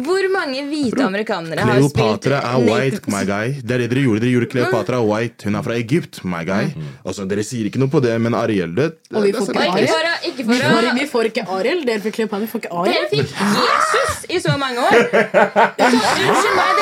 [0.00, 3.54] Hvor mange hvite amerikanere har spilt Kleopatra er white, my guy.
[3.62, 4.20] Det er det dere gjorde.
[4.24, 5.44] Dere gjorde Kleopatra white.
[5.48, 6.70] Hun er fra Egypt, my guy.
[7.04, 9.66] Altså, dere sier ikke noe på det, men Ariel det, Og vi det får ikke
[9.66, 9.84] Ariel.
[9.84, 11.84] ikke for å, ikke vi for får, vi får ikke Ariel.
[11.88, 13.08] Dere fikk Kleopatra, vi får ikke Ariel.
[13.10, 14.98] Dere fikk Jesus i så mange år!
[15.90, 16.79] Unnskyld meg,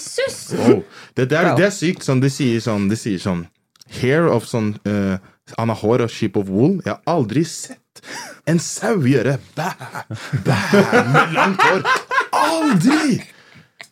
[0.00, 0.54] Jesus!
[0.58, 0.82] Oh,
[1.14, 2.06] det, det, er, det er sykt.
[2.06, 3.44] Sånn, de sier sånn, de sier sånn
[4.00, 5.18] Hair of sånn uh,
[5.58, 6.78] Han har hår og sheep of wool.
[6.86, 8.04] Jeg har aldri sett
[8.48, 9.68] en sau gjøre bæ,
[10.46, 10.58] bæ
[11.10, 11.82] med langt hår.
[12.40, 13.20] Aldri!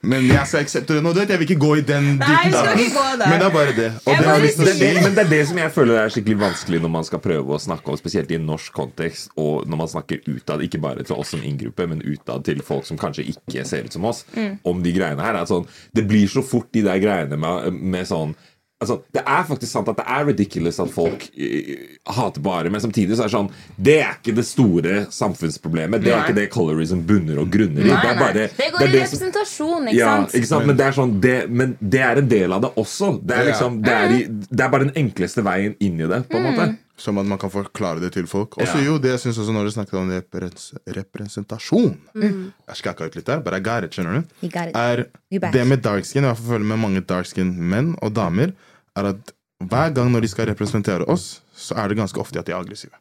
[0.00, 1.10] Men jeg skal akseptere nå.
[1.10, 3.32] Du vet, jeg vil ikke gå i den Nei, vi skal ikke gå der.
[3.32, 3.88] Men det er bare det.
[4.04, 5.98] Og Jeg det bare å det er det, men det er det som jeg føler
[5.98, 9.32] er skikkelig vanskelig når man skal prøve å snakke om, spesielt i en norsk kontekst,
[9.34, 12.86] og når man snakker utad, ikke bare til oss som inngruppe, men utad til folk
[12.86, 14.22] som kanskje ikke ser ut som oss,
[14.62, 15.40] om de greiene her.
[15.40, 15.66] Er sånn,
[15.98, 18.36] det blir så fort de der greiene med, med sånn
[18.78, 21.70] Altså, det er faktisk sant at det er ridiculous at folk uh,
[22.14, 26.04] hater bare, men samtidig så er det sånn Det er ikke det store samfunnsproblemet.
[26.04, 26.28] Det er Nei.
[26.28, 27.88] ikke det colorism bunner og grunner i.
[27.90, 30.36] Nei, Det er bare Det går det er i det representasjon, ikke ja, sant?
[30.38, 30.68] ikke sant?
[30.70, 33.16] Men, det er sånn, det, men det er en del av det også.
[33.18, 36.22] Det er, liksom, det er, i, det er bare den enkleste veien inn i det.
[36.30, 36.68] på en måte
[37.02, 38.60] Som at man kan forklare det til folk.
[38.62, 43.10] Også så jo, det jeg synes også når du snakket om repres representasjon Jeg skakka
[43.10, 44.32] ut litt der, but I got it, skjønner du?
[44.46, 44.78] You got it.
[44.78, 48.54] Er det med dark skin, jeg føler med mange dark skin menn og damer,
[48.98, 49.32] er at
[49.68, 52.60] hver gang når de skal representere oss, så er det ganske ofte at de er
[52.60, 52.94] aggressive.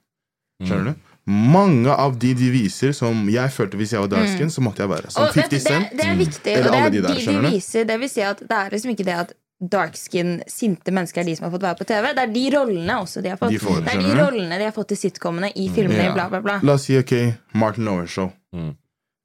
[0.64, 1.14] Skjønner du?
[1.28, 4.82] Mange av de de viser, som jeg følte hvis jeg var dark skin, så måtte
[4.86, 5.12] jeg være.
[5.12, 5.90] Som Og 50 Cent.
[5.92, 6.54] det, det er viktig.
[6.56, 7.84] Eller Og det er de de der, de, de viser.
[7.90, 11.36] Det vil si at det er liksom ikke det at darkskin, sinte mennesker er de
[11.36, 12.08] som har fått være på TV.
[12.16, 13.52] Det er de rollene også de har fått.
[13.54, 16.14] De får, det er de rollene de har fått i sitcomene, i filmene, Ja.
[16.14, 16.58] bla, bla, bla.
[16.64, 17.14] La oss si ok,
[17.58, 18.32] Martin Lower Show.
[18.56, 18.76] Mm.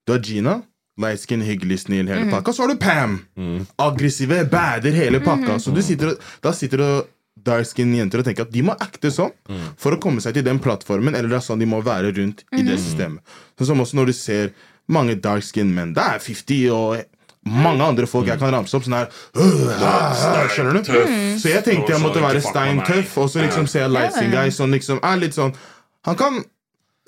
[0.06, 0.58] Du har Gina.
[1.18, 2.30] Skin, hyggelig, snill, hele Mhm.
[2.30, 2.52] pakka.
[2.52, 3.26] Så har du Pam.
[3.78, 5.24] Aggressive, bader, hele Mhm.
[5.24, 5.58] pakka.
[5.60, 7.02] Så du sitter, og- da sitter du
[7.44, 9.32] dark skin jenter og tenker at de må acte sånn
[9.76, 12.44] for å komme seg til den plattformen, eller det er sånn de må være rundt
[12.52, 12.66] i Mhm.
[12.66, 13.18] det systemet.
[13.58, 14.50] Sånn som også når du ser
[14.88, 15.92] mange dark skin menn.
[15.94, 17.04] Det er 50 og
[17.44, 19.08] mange andre folk jeg kan ramse opp sånn her
[20.52, 20.82] Skjønner du?
[21.38, 24.72] Så jeg tenkte jeg måtte være steintøff, og så liksom jeg light skin guy sånn
[24.72, 25.54] liksom er litt sånn
[26.04, 26.44] Han kan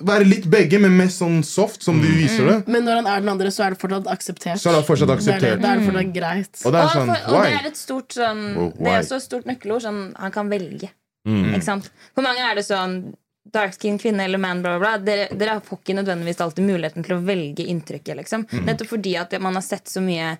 [0.03, 2.55] være litt begge, men mest sånn soft, som du viser det.
[2.67, 4.59] Men når han er den andre, så er det fortsatt akseptert.
[4.59, 5.61] Så er det fortsatt Det er akseptert.
[5.61, 6.61] da er det fortsatt greit.
[6.65, 8.99] Og det er Og, sånn for, og det er et stort sånn Oh, Det er
[8.99, 9.81] også et stort nøkkelord.
[9.85, 10.89] Sånn, han kan velge.
[11.25, 11.53] Mm.
[11.55, 11.87] Ikke sant?
[12.13, 13.15] For mange er det sånn
[13.53, 15.05] Darkskin kvinne eller man, bla, bla, bla.
[15.05, 18.17] Dere, dere får ikke nødvendigvis alltid muligheten til å velge inntrykket.
[18.17, 18.45] Liksom.
[18.65, 20.31] Nettopp fordi at man har sett så mye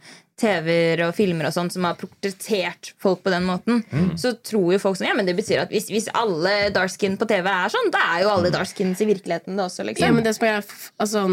[0.42, 3.84] TV-er og filmer og sånt som har portrettert folk på den måten.
[4.20, 7.28] Så tror jo folk sånn Ja, men det betyr at hvis, hvis alle darkskin på
[7.30, 10.10] TV er sånn, da er jo alle dark skins i virkeligheten det også, liksom.
[10.10, 10.60] Ja, men det som er
[11.00, 11.24] altså,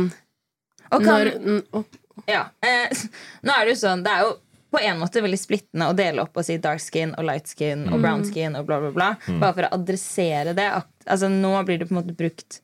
[0.93, 1.85] Og kan, når, n-
[2.31, 2.45] ja.
[2.63, 3.03] eh,
[3.49, 4.37] nå er det jo sånn Det er jo
[4.73, 7.85] på en måte veldig splittende å dele opp og si dark skin og light skin
[7.93, 9.09] og brown skin og bla, bla, bla.
[9.39, 10.69] Bare for å adressere det.
[11.07, 12.61] Altså, nå blir det på en måte brukt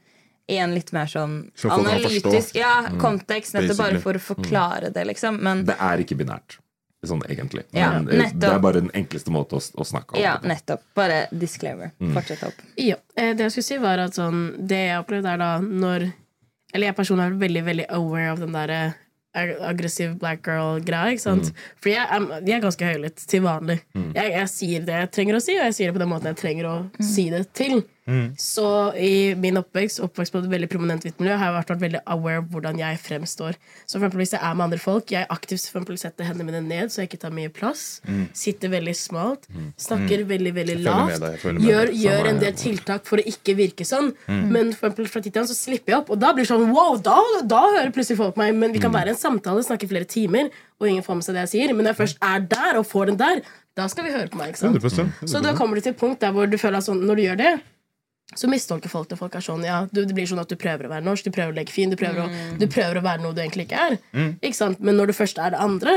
[0.49, 5.05] i en litt mer sånn Så analytisk ja, kontekst, nettopp bare for å forklare det,
[5.11, 5.37] liksom.
[5.44, 6.57] Men Det er ikke binært,
[7.05, 7.66] sånn egentlig.
[7.77, 10.47] Ja, Men, eh, det er bare den enkleste måte å, å snakke om ja, det
[10.47, 10.53] på.
[10.55, 10.87] nettopp.
[10.97, 11.92] Bare disclaimer.
[12.16, 12.64] Fortsett opp.
[12.81, 14.40] Ja, eh, det jeg skulle si var at sånn,
[14.73, 16.09] Det jeg opplevde er da når
[16.73, 18.97] Eller jeg personlig er veldig veldig aware av den derre ag-
[19.35, 21.12] aggressiv black girl-greia.
[21.12, 21.53] ikke sant?
[21.83, 23.79] For jeg er, jeg er ganske høylytt til vanlig.
[24.14, 26.31] Jeg, jeg sier det jeg trenger å si, og jeg sier det på den måten
[26.33, 27.83] jeg trenger å si det til.
[28.40, 28.64] Så
[28.97, 32.01] i min oppvekst oppvekst på et veldig prominent hvitt miljø har jeg vært, vært veldig
[32.14, 33.59] aware av hvordan jeg fremstår.
[33.85, 36.49] Så for eksempel hvis jeg er med andre folk, jeg aktivt for eksempel setter hendene
[36.49, 38.01] mine ned så jeg ikke tar mye plass.
[38.33, 39.44] Sitter veldig smalt.
[39.77, 41.21] Snakker veldig veldig lavt.
[41.21, 44.12] deg, Gjør, gjør en del tiltak for å ikke virke sånn.
[44.29, 46.53] Men for eksempel fra tid til annen så slipper jeg opp, og da blir det
[46.53, 48.55] sånn wow, da, da hører plutselig folk meg.
[48.57, 50.49] Men vi kan være i en samtale, snakke flere timer,
[50.81, 51.75] og ingen får med seg det jeg sier.
[51.75, 53.42] Men når jeg først er der og får den der,
[53.79, 54.55] da skal vi høre på meg.
[54.55, 54.79] ikke sant?
[54.81, 55.27] 100%.
[55.31, 57.23] Så da kommer du til et punkt der hvor du føler at sånn, når du
[57.29, 57.53] gjør det,
[58.37, 59.17] så mistolker folk det.
[59.17, 61.33] Folk er sånn, ja, du, Det blir sånn at du prøver å være norsk, du
[61.33, 63.81] prøver å legge fin, du prøver, å, du prøver å være noe du egentlig ikke
[63.87, 63.97] er.
[64.45, 64.81] Ikke sant?
[64.85, 65.95] Men når du først er det andre,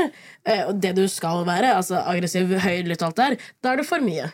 [0.48, 4.00] eh, og det du skal være, altså aggressiv, høylytt, alt der, da er det for
[4.00, 4.30] mye.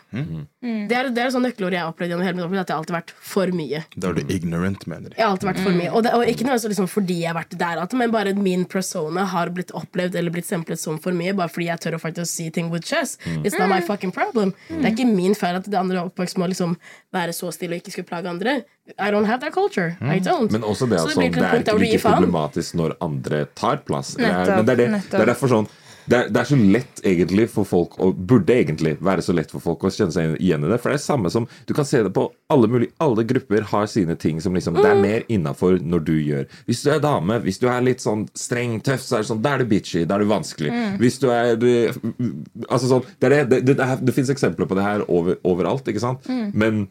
[0.59, 2.75] Det er, det er sånn nøkkelord jeg har opplevd gjennom hele mitt opplevd, at jeg
[2.75, 3.79] har alltid vært for mye.
[3.95, 5.91] Da er du ignorant, mener Jeg har alltid vært for mye.
[5.93, 9.23] Og, det, og ikke nødvendigvis liksom fordi jeg har vært der, men bare min persona
[9.31, 12.27] har blitt opplevd eller blitt stemplet som for mye, bare fordi jeg tør å faktisk
[12.27, 13.23] si ting with chest.
[13.39, 14.51] It's not my fucking problem.
[14.67, 16.75] Det er ikke min feil at det andre oppvokst med liksom
[17.15, 18.59] være så stille og ikke skulle plage andre.
[18.99, 19.95] I don't have that culture.
[20.01, 20.51] I don't.
[20.51, 23.45] Men også det Så at blir sånn, til det er ikke like problematisk når andre
[23.55, 24.17] tar plass.
[24.19, 25.69] Det er, men det er, det, det er derfor sånn
[26.09, 29.51] det er, det er så lett egentlig for folk Og burde egentlig være så lett
[29.53, 30.79] for folk å kjenne seg igjen i det.
[30.81, 33.89] For det er samme som Du kan se det på alle mulige Alle grupper har
[33.91, 36.47] sine ting som liksom Det er mer innafor når du gjør.
[36.69, 39.43] Hvis du er dame, hvis du er litt sånn streng, tøff, så er det sånn
[39.45, 40.05] Da er du bitchy.
[40.09, 40.73] Da er du vanskelig.
[41.01, 41.69] Hvis du er du,
[42.69, 46.03] Altså sånn Det, det, det, det, det fins eksempler på det her over, overalt, ikke
[46.03, 46.25] sant?
[46.53, 46.87] Men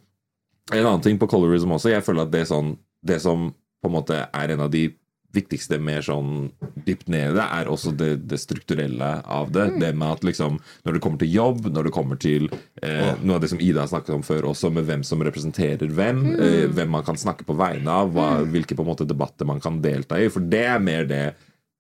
[0.73, 2.75] en annen ting på colorism også, jeg føler at det, er sånn,
[3.07, 3.51] det som
[3.83, 4.89] på en måte er en av de
[5.37, 6.49] viktigste mer sånn
[6.87, 9.67] dypt nede er også det, det strukturelle av det.
[9.83, 13.37] Det med at liksom, når det kommer til jobb, når det kommer til eh, noe
[13.37, 16.97] av det som Ida snakket om før, også med hvem som representerer hvem, eh, hvem
[16.97, 20.21] man kan snakke på vegne av, hva, hvilke på en måte debatter man kan delta
[20.21, 20.31] i.
[20.33, 21.27] For det er mer det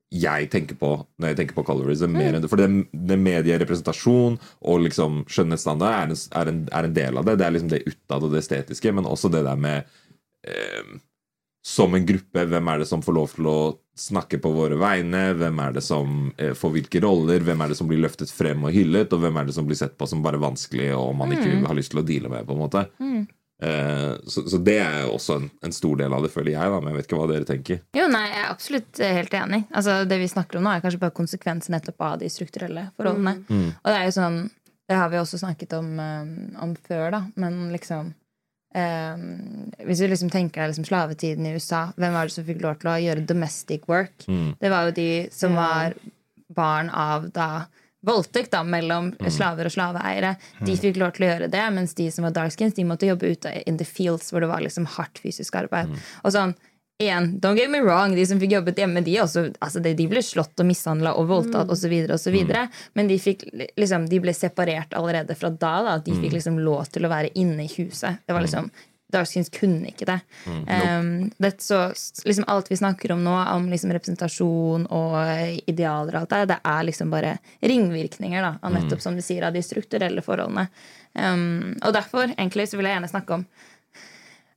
[0.09, 2.15] jeg tenker på når jeg tenker på colorism.
[2.17, 7.21] Det, for det, det medierepresentasjon og liksom skjønnhetsstandard er en, er, en, er en del
[7.21, 7.37] av det.
[7.41, 9.89] Det er liksom det utad og det estetiske, men også det der med
[10.49, 10.97] eh,
[11.64, 13.59] som en gruppe, hvem er det som får lov til å
[13.99, 15.33] snakke på våre vegne?
[15.37, 17.42] Hvem er det som eh, får hvilke roller?
[17.44, 19.12] Hvem er det som blir løftet frem og hyllet?
[19.12, 21.77] Og hvem er det som blir sett på som bare vanskelig og man ikke har
[21.79, 22.47] lyst til å deale med?
[22.49, 22.87] på en måte
[23.62, 26.71] Eh, så, så det er også en, en stor del av det, føler jeg.
[26.71, 27.81] da Men jeg vet ikke hva dere tenker.
[27.97, 29.64] Jo, nei, jeg er absolutt eh, helt enig.
[29.73, 33.35] Altså, det vi snakker om nå, er kanskje bare konsekvensen nettopp av de strukturelle forholdene.
[33.51, 34.40] Og det er jo sånn
[34.88, 36.29] Det har vi også snakket om, eh,
[36.64, 38.14] om før, da, men liksom
[38.75, 39.17] eh,
[39.87, 42.79] Hvis du liksom tenker deg liksom slavetiden i USA, hvem var det som fikk lov
[42.83, 44.27] til å gjøre domestic work?
[44.61, 45.95] Det var jo de som var
[46.49, 47.67] barn av da
[48.07, 50.37] voldtekt da, mellom slaver og slaveeiere.
[50.65, 53.27] De fikk lov til å gjøre det, mens de som var darkskins, de måtte jobbe
[53.35, 55.91] ute in the fields, hvor det var liksom hardt fysisk arbeid.
[56.23, 56.55] Og sånn,
[56.99, 60.09] igjen, don't get me wrong, de som fikk jobbet hjemme, de, også, altså, de, de
[60.11, 62.39] ble slått og mishandla og voldtatt osv., osv.,
[62.99, 63.47] men de, fikk,
[63.79, 65.75] liksom, de ble separert allerede fra da.
[65.87, 65.97] da.
[66.03, 68.25] De fikk liksom lov til å være inne i huset.
[68.27, 68.71] Det var liksom
[69.09, 70.19] Darkskins kunne ikke det.
[70.45, 71.87] Um, det så
[72.29, 75.17] liksom Alt vi snakker om nå, om liksom representasjon og
[75.71, 79.47] idealer og alt det, det er liksom bare ringvirkninger da, av nettopp som du sier,
[79.49, 80.69] av de strukturelle forholdene.
[81.15, 83.68] Um, og derfor egentlig så vil jeg gjerne snakke om eh,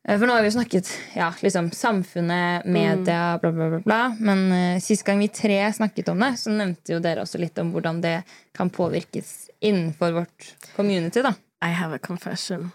[0.01, 3.79] For nå har vi snakket ja, liksom samfunnet, media, bla, bla, bla.
[3.79, 3.99] bla.
[4.19, 7.61] Men uh, sist gang vi tre snakket om det, så nevnte jo dere også litt
[7.61, 8.15] om hvordan det
[8.57, 11.21] kan påvirkes innenfor vårt community.
[11.21, 12.71] da I have a confession.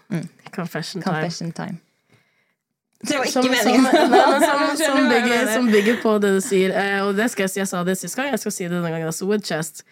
[0.55, 1.13] Confession time.
[1.13, 1.77] Confession time.
[3.01, 3.85] Det var ikke Som, som, meningen.
[4.47, 6.71] som, som, jeg bygger, som bygger på det du sier.
[6.71, 8.77] Eh, og det skal jeg si, jeg sa det sist gang, jeg skal si det
[8.77, 9.11] denne gangen.
[9.11, 9.83] Altså, Woodchest,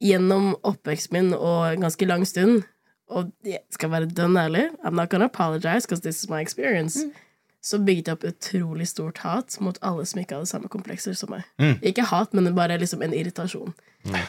[0.00, 2.62] gjennom oppveksten min og en ganske lang stund
[3.10, 7.04] Og jeg skal være dønn ærlig, I'm not gonna apologize, because this is my experience.
[7.04, 7.12] Mm.
[7.60, 11.34] Så bygget jeg opp utrolig stort hat mot alle som ikke hadde samme komplekser som
[11.34, 11.44] meg.
[11.60, 11.74] Mm.
[11.90, 13.74] Ikke hat, men bare liksom en irritasjon.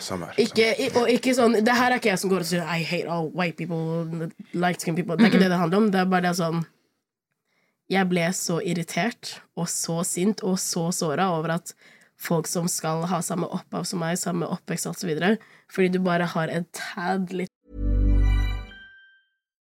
[0.04, 0.42] Samme her.
[0.44, 0.66] Ikke,
[1.00, 3.30] og ikke sånn Det her er ikke jeg som går og sier I hate all
[3.32, 5.16] white people, light skin people.
[5.16, 5.88] Det er ikke det det handler om.
[5.94, 6.66] Det er bare det sånn
[7.92, 11.72] Jeg ble så irritert og så sint og så såra over at
[12.22, 15.10] folk som skal ha samme opphav som meg, samme oppvekst osv.,
[15.72, 17.51] fordi du bare har en tad litt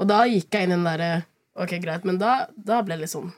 [0.00, 1.12] Og da gikk jeg inn i den derre
[1.52, 3.28] Ok, greit, men da, da ble det litt sånn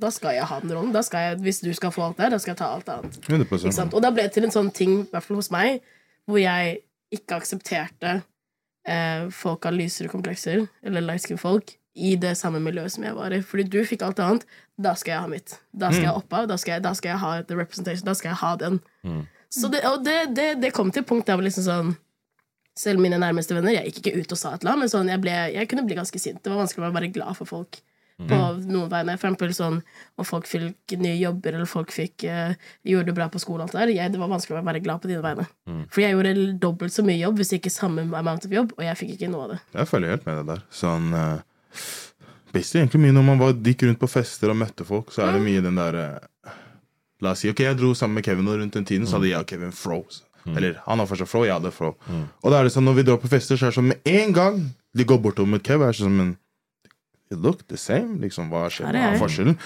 [0.00, 0.92] Da skal jeg ha den rollen.
[0.92, 3.16] Jeg, hvis du skal få alt der, da skal jeg ta alt annet.
[3.96, 5.82] Og da ble det til en sånn ting, i hvert fall hos meg,
[6.28, 6.78] hvor jeg
[7.12, 8.14] ikke aksepterte
[8.88, 13.34] eh, folk av lysere komplekser, eller light folk, i det samme miljøet som jeg var
[13.36, 13.42] i.
[13.44, 14.44] Fordi du fikk alt annet,
[14.80, 15.56] da skal jeg ha mitt.
[15.72, 18.32] Da skal jeg opp av, da jeg, da skal jeg ha the representation, da skal
[18.32, 18.80] jeg ha den.
[19.52, 21.96] Så det, og det, det, det kom til et punkt der hvor liksom sånn
[22.78, 25.10] Selv mine nærmeste venner Jeg gikk ikke ut og sa et eller annet, men sånn,
[25.10, 26.42] jeg, ble, jeg kunne bli ganske sint.
[26.44, 27.80] Det var vanskelig å være glad for folk
[28.18, 29.14] på noen vegne.
[29.14, 29.78] For eksempel sånn
[30.18, 32.54] om folk fikk nye jobber, eller folk fikk uh,
[32.86, 33.66] gjorde det bra på skolen.
[33.66, 33.94] Alt det, der.
[33.94, 35.46] jeg, det var vanskelig å være glad på dine vegne.
[35.94, 39.00] For jeg gjorde dobbelt så mye jobb, hvis ikke samme amount of jobb, og jeg
[39.02, 39.60] fikk ikke noe av det.
[39.78, 40.64] Jeg følger helt med deg der.
[40.74, 41.36] Sånn uh,
[42.48, 45.36] Basically egentlig mye når man var, gikk rundt på fester og møtte folk, så er
[45.36, 46.54] det mye den der uh,
[47.18, 49.32] La oss si ok, jeg dro sammen med Kevin, og rundt den tiden så hadde
[49.32, 50.22] jeg og Kevin froze.
[50.56, 51.94] Eller han har fortsatt flow, jeg hadde fro.
[52.42, 54.12] Og da er det sånn, når vi drar på fester, så er det sånn med
[54.18, 54.60] en gang
[54.96, 56.34] de går bortover med Kev, er det sånn Men
[57.30, 58.18] you look the same.
[58.22, 58.88] Liksom, hva skjer?
[58.92, 59.58] Hva er forskjellen?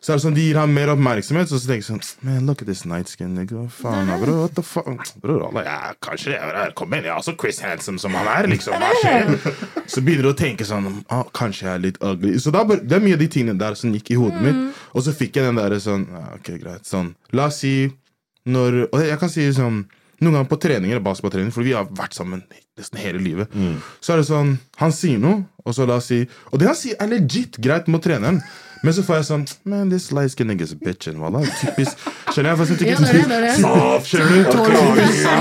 [0.00, 2.46] Så er det sånn, De gir ham mer oppmerksomhet, så så tenker jeg sånn Man,
[2.48, 3.34] look at this night skin.
[3.36, 3.66] Nigga.
[3.66, 4.36] Hva faen, bro?
[4.40, 4.88] What the fuck?
[5.20, 8.30] Bro, alle, ja, kanskje jeg er Kom igjen, jeg er også Chris Handsome som han
[8.32, 8.78] er, liksom.
[8.80, 9.84] Hva skjer?
[9.90, 12.36] Så begynner du å tenke sånn ah, Kanskje jeg er litt ugly.
[12.40, 14.82] Så da, det er mye av de tingene der som gikk i hodet mitt.
[14.94, 16.88] Og så fikk jeg den derre sånn ah, Ok, greit.
[16.88, 17.74] Sånn, la oss si
[18.48, 19.82] når Og jeg kan si sånn
[20.20, 22.42] noen ganger på treninger, basketballtrening, for vi har vært sammen
[22.78, 23.48] nesten hele livet.
[24.00, 26.76] Så er det sånn Han sier noe, og så la oss si Og det han
[26.76, 28.40] sier, er legit greit mot treneren.
[28.82, 31.08] Men så får jeg sånn Man, this light skin nigga's a bitch.
[31.10, 31.98] And voilà, typisk
[32.32, 32.56] Skjønner jeg?
[32.56, 32.78] For jeg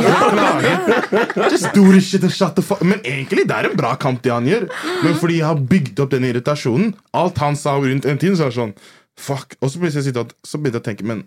[0.03, 1.53] Ja, det er det, det er skjønner du?
[1.55, 4.21] Just do this shit and shut the fuck Men egentlig, det er en bra kamp,
[4.25, 4.67] det han gjør.
[5.03, 8.47] Men fordi jeg har bygd opp den irritasjonen Alt han sa rundt en tid, så
[8.49, 8.73] er det sånn
[9.19, 9.55] Fuck.
[9.59, 11.23] Og så begynte jeg å sitte og- så begynte jeg å tenke Men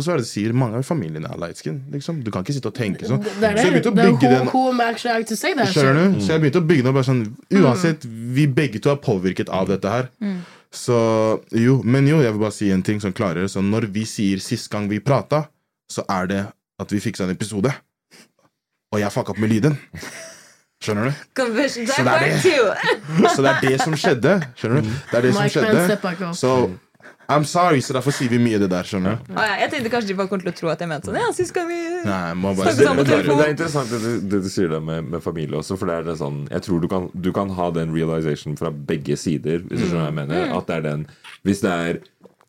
[0.00, 1.82] så er det sier Mange av familiene er light skin.
[1.92, 2.22] Liksom.
[2.24, 3.20] Du kan ikke sitte og tenke sånn.
[3.20, 4.46] Det er Så jeg begynte å bygge den?
[5.74, 6.20] Skjønner du?
[6.24, 7.22] Så jeg begynte å bygge den bare Sånn,
[7.60, 10.08] uansett, vi begge to er påvirket av dette her.
[10.72, 10.96] Så
[11.52, 14.40] jo, Men jo, jeg vil bare si en ting som klarer Så når vi sier
[14.40, 15.44] sist gang vi prata,
[15.92, 16.42] så er det
[16.80, 17.68] at vi fiksa en episode.
[18.92, 19.76] Og jeg fucka opp med lyden.
[20.82, 21.12] Skjønner du?
[21.92, 22.40] Så det er det.
[23.36, 24.32] Så det er det som skjedde.
[24.58, 24.88] Skjønner du?
[24.88, 26.32] Det er det som skjedde.
[26.40, 26.54] Så
[27.32, 28.84] I'm sorry, så derfor sier vi mye det der.
[28.88, 29.32] skjønner du?
[29.34, 31.18] Ah, ja, jeg tenkte kanskje de bare kommer til å tro at jeg mente sånn.
[31.20, 33.08] Ja, så skal vi Nei, må bare snakke sammen det.
[33.08, 33.38] på telefon.
[33.42, 35.98] det er interessant det du, det du sier det med, med familie også, for det
[36.00, 39.62] er det sånn Jeg tror du kan, du kan ha den realization fra begge sider,
[39.68, 40.56] hvis du skjønner hva jeg mener.
[40.58, 41.06] At det er den
[41.46, 42.02] Hvis det er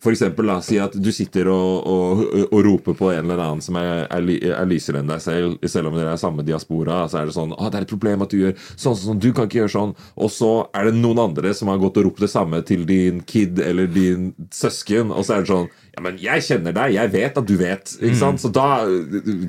[0.04, 3.64] for eksempel, oss si at du sitter og, og, og roper på en eller annen
[3.64, 7.06] som er, er, er lysere enn deg selv, selv om dere er samme diaspora.
[7.08, 9.22] Så er det sånn ah, 'Det er et problem at du gjør sånn, sånn, sånn.
[9.24, 12.10] Du kan ikke gjøre sånn.' Og så er det noen andre som har gått og
[12.10, 16.02] ropt det samme til din kid eller din søsken, og så er det sånn 'Ja,
[16.02, 16.94] men jeg kjenner deg.
[16.96, 18.40] Jeg vet at du vet.' Ikke sant?
[18.42, 18.82] Så da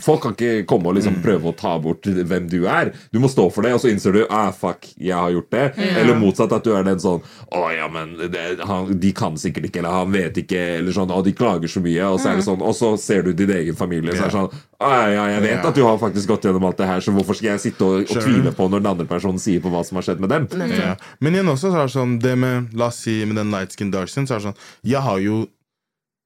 [0.04, 2.92] Folk kan ikke komme og liksom prøve å ta bort hvem du er.
[3.12, 5.72] Du må stå for det, og så innser du 'Ah, fuck, jeg har gjort det'.
[5.98, 9.64] Eller motsatt, at du er den sånn 'Å ja, men det, han, de kan sikkert
[9.70, 12.36] ikke', eller 'han vet ikke', eller sånn og de klager så mye', og så er
[12.36, 15.14] det sånn Og så ser du din egen familie, så er det sånn Ah, ja,
[15.14, 15.68] ja, jeg vet Ja.
[15.68, 18.00] at du har faktisk gått gjennom alt det her, så hvorfor skal jeg sitte og,
[18.02, 20.48] og tvile på når den andre personen sier på hva som har skjedd med dem?'
[20.70, 20.96] Ja.
[21.20, 23.72] Men igjen også så er det sånn Det med, la oss si med den light
[23.72, 25.46] skin dark skin Så er det sånn Jeg har jo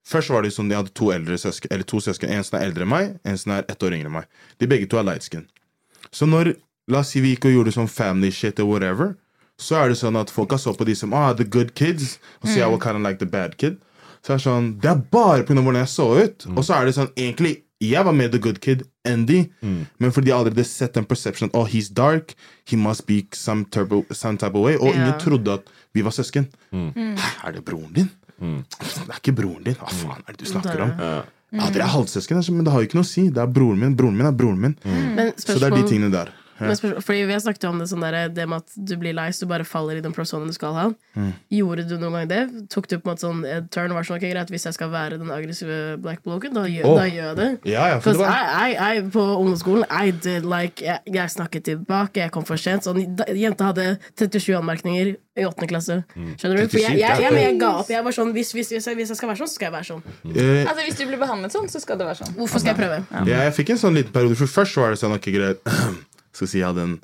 [0.08, 2.30] Først var det sånn Jeg hadde to eldre søsken Eller to søsken.
[2.32, 4.28] En som er eldre enn meg En som er ett år yngre enn meg.
[4.58, 5.44] De begge to er light skin.
[6.10, 6.54] Så når
[6.88, 9.14] La oss si vi gikk og gjorde sånn family shit Or whatever
[9.60, 12.18] Så er det sånn at folk har så på de som Ah, the good kids
[12.42, 13.76] Og så jeg var kind of like the bad kid
[14.24, 16.46] Så er det sånn Det er bare av hvordan jeg så ut.
[16.56, 20.10] Og så er det sånn Egentlig jeg var mer the good kid enn de, men
[20.10, 22.34] fordi jeg allerede sett den perception Oh, he's dark,
[22.66, 24.74] he must be some, turbo, some type of way.
[24.74, 26.48] Og ingen trodde at vi var søsken.
[26.74, 28.10] Hæ, er det broren din?
[28.38, 29.76] Det er ikke broren din.
[29.80, 30.92] Hva faen er det du snakker om?
[31.48, 33.28] Ja, dere er halvsøsken, men det har jo ikke noe å si.
[33.32, 33.94] Det er broren min.
[33.96, 34.74] Broren min er broren min.
[34.84, 36.32] Men Så det er de tingene der.
[36.60, 39.28] Men fordi Vi har snakket om det sånn der, det med at du blir lei
[39.30, 40.86] så du bare faller i den personen du skal ha.
[41.14, 41.32] Mm.
[41.54, 42.40] Gjorde du noen gang det?
[42.72, 44.74] Tok du på en måte sånn et turn og var sånn, okay, greit, hvis jeg
[44.74, 46.96] skal være den aggressive black bloken, da gjør, Åh.
[46.98, 47.48] da gjør jeg det?
[47.70, 48.32] Ja, ja, for det var-
[48.68, 52.56] I, I, I, på ungdomsskolen I did like, jeg, jeg snakket tilbake, jeg kom for
[52.56, 52.84] sent.
[52.88, 53.02] Sånn,
[53.36, 55.66] jenta hadde 37 anmerkninger i 8.
[55.70, 56.00] klasse.
[56.16, 56.68] Skjønner du?
[56.68, 57.90] For jeg, 37, jeg, jeg, jeg ga opp.
[57.92, 59.74] Jeg var sånn, hvis, hvis, hvis, jeg, hvis jeg skal være sånn, så skal jeg
[59.76, 60.02] være sånn.
[60.34, 62.34] Eh, Altså, Hvis du blir behandlet sånn, så skal det være sånn.
[62.34, 62.98] Hvorfor skal jeg prøve?
[63.28, 64.36] Ja, jeg fikk en sånn liten periode.
[64.40, 65.62] For først var det sånn ok, greit
[66.38, 66.98] Skal si jeg hadde en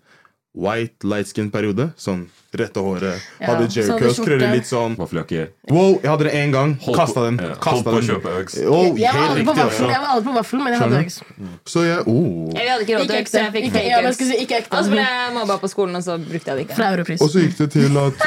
[0.55, 1.89] white light skin-periode.
[1.99, 3.23] Sånn rette håret.
[3.41, 4.95] Ja, Hadde Jericho, Jerry Curls, krøller litt sånn.
[4.99, 5.49] Vaffeljakke.
[5.73, 6.77] Wow, jeg hadde det én gang.
[6.79, 7.41] På- Kasta den.
[7.43, 8.07] ja, på å den.
[8.07, 8.59] kjøpe Uggs.
[8.63, 9.91] Oh, Jeg var aldri på riktig, vaffel, altså.
[9.91, 11.19] jeg var aldri på vaffel men jeg hadde øks.
[11.67, 12.53] Så jeg oh.
[12.55, 14.61] Jeg hadde ikke råd til Uggs, så jeg fikk Ikke, fake ja, jeg si ikke
[14.63, 14.79] ekte.
[14.79, 16.79] Og så ble jeg mobba på skolen, og så brukte jeg det ikke.
[16.79, 17.21] Fra Europris.
[17.21, 18.25] Og så gikk det til at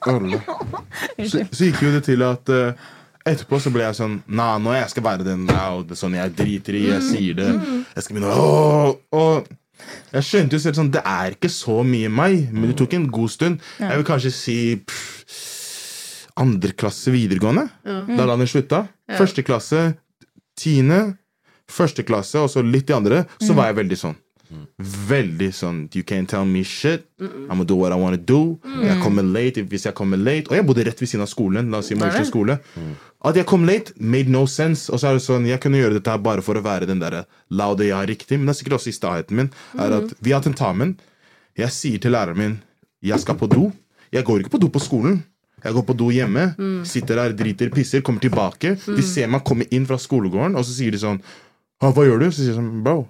[1.30, 2.88] så, så gikk jo det til at uh,
[3.26, 6.14] Etterpå så ble jeg sånn Nei, nå jeg skal være den now, det er sånn
[6.16, 7.50] jeg driter i, jeg sier det.
[7.96, 8.32] Jeg skal begynne
[9.12, 9.24] å
[10.12, 13.08] jeg skjønte jo selv sånn Det er ikke så mye meg, men det tok en
[13.10, 13.60] god stund.
[13.78, 17.68] Jeg vil kanskje si pff, andre klasse videregående.
[18.16, 18.84] Da landet slutta.
[19.18, 19.82] Første klasse,
[20.58, 21.16] tiende,
[21.70, 24.16] første klasse, og så litt i andre, så var jeg veldig sånn.
[25.10, 27.06] Veldig sånn You can't tell me shit.
[27.20, 28.58] I'm gonna do what I wanna do.
[28.82, 30.50] Jeg kommer late hvis jeg kommer late.
[30.50, 31.70] Og jeg bodde rett ved siden av skolen.
[31.70, 32.58] La oss si Maurstad skole.
[33.24, 34.88] At jeg kom late, made no sense.
[34.92, 37.02] Og så er det sånn Jeg kunne gjøre dette her bare for å være den
[37.02, 38.38] derre jeg ja, riktig.
[38.38, 39.52] Men det er sikkert også i staheten min.
[39.78, 40.96] Er at Vi har tentamen.
[41.58, 42.58] Jeg sier til læreren min
[43.00, 43.70] jeg skal på do.
[44.12, 45.22] Jeg går ikke på do på skolen.
[45.64, 46.46] Jeg går på do hjemme,
[46.88, 48.74] sitter der, driter, pisser, kommer tilbake.
[48.80, 51.20] De ser meg komme inn fra skolegården, og så sier de sånn
[51.80, 52.26] «Ah, Hva gjør du?
[52.30, 53.06] Så sier jeg sånn Bro,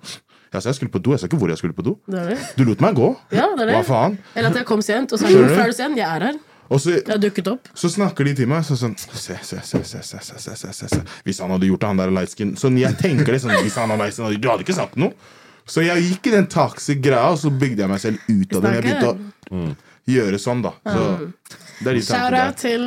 [0.51, 1.13] jeg sa jeg skulle på do.
[1.15, 1.97] Jeg sa ikke hvor jeg skulle på do.
[2.11, 2.39] Det det.
[2.59, 3.11] Du lot meg gå.
[3.31, 3.75] Ja, det det.
[3.77, 4.17] Hva faen?
[4.35, 5.99] Eller at jeg kom sent, og så hvorfor er du sen?
[5.99, 6.41] Jeg er her.
[6.71, 7.01] Og så,
[7.75, 11.01] så snakker de til meg sånn sånn Se, se, se, se, se, se, se, se.
[11.27, 13.75] Hvis han hadde gjort det, han der light skin Sånn, jeg tenker det sånn Hvis
[13.81, 15.11] han hadde light skin, du hadde ikke sagt noe.
[15.71, 18.65] Så jeg gikk i den toxic greia, og så bygde jeg meg selv ut av
[18.65, 18.73] det.
[18.77, 19.65] Jeg begynte å
[20.11, 20.73] gjøre sånn, da.
[20.87, 22.83] Så det er de Shout out til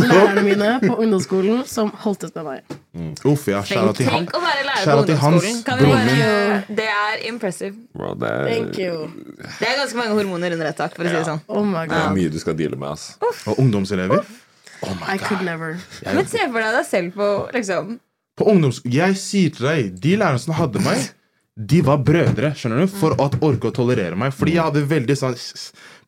[0.00, 2.76] lærerne mine på ungdomsskolen som holdt ut med meg.
[3.28, 3.60] Uff, ja.
[3.60, 4.24] Shout out til han.
[4.24, 5.58] Tenk å være lærer på ungdomsskolen.
[5.66, 7.76] Kan vi bare, det er impressive.
[7.92, 9.10] Bro, det, er, Thank you.
[9.58, 11.44] Det er ganske mange hormoner under ett tak, for å si det sånn.
[11.52, 13.10] Oh my det er mye du skal deale med, ass.
[13.44, 14.24] Og ungdomselever.
[14.80, 15.76] Oh my I could never.
[16.06, 17.94] Men se for deg deg selv på liksom
[18.36, 18.82] På ungdoms...
[18.84, 21.04] Jeg sier til deg, de lærerne som hadde meg,
[21.56, 24.34] de var brødre, skjønner du, for å orke å tolerere meg.
[24.36, 25.36] Fordi jeg hadde veldig sånn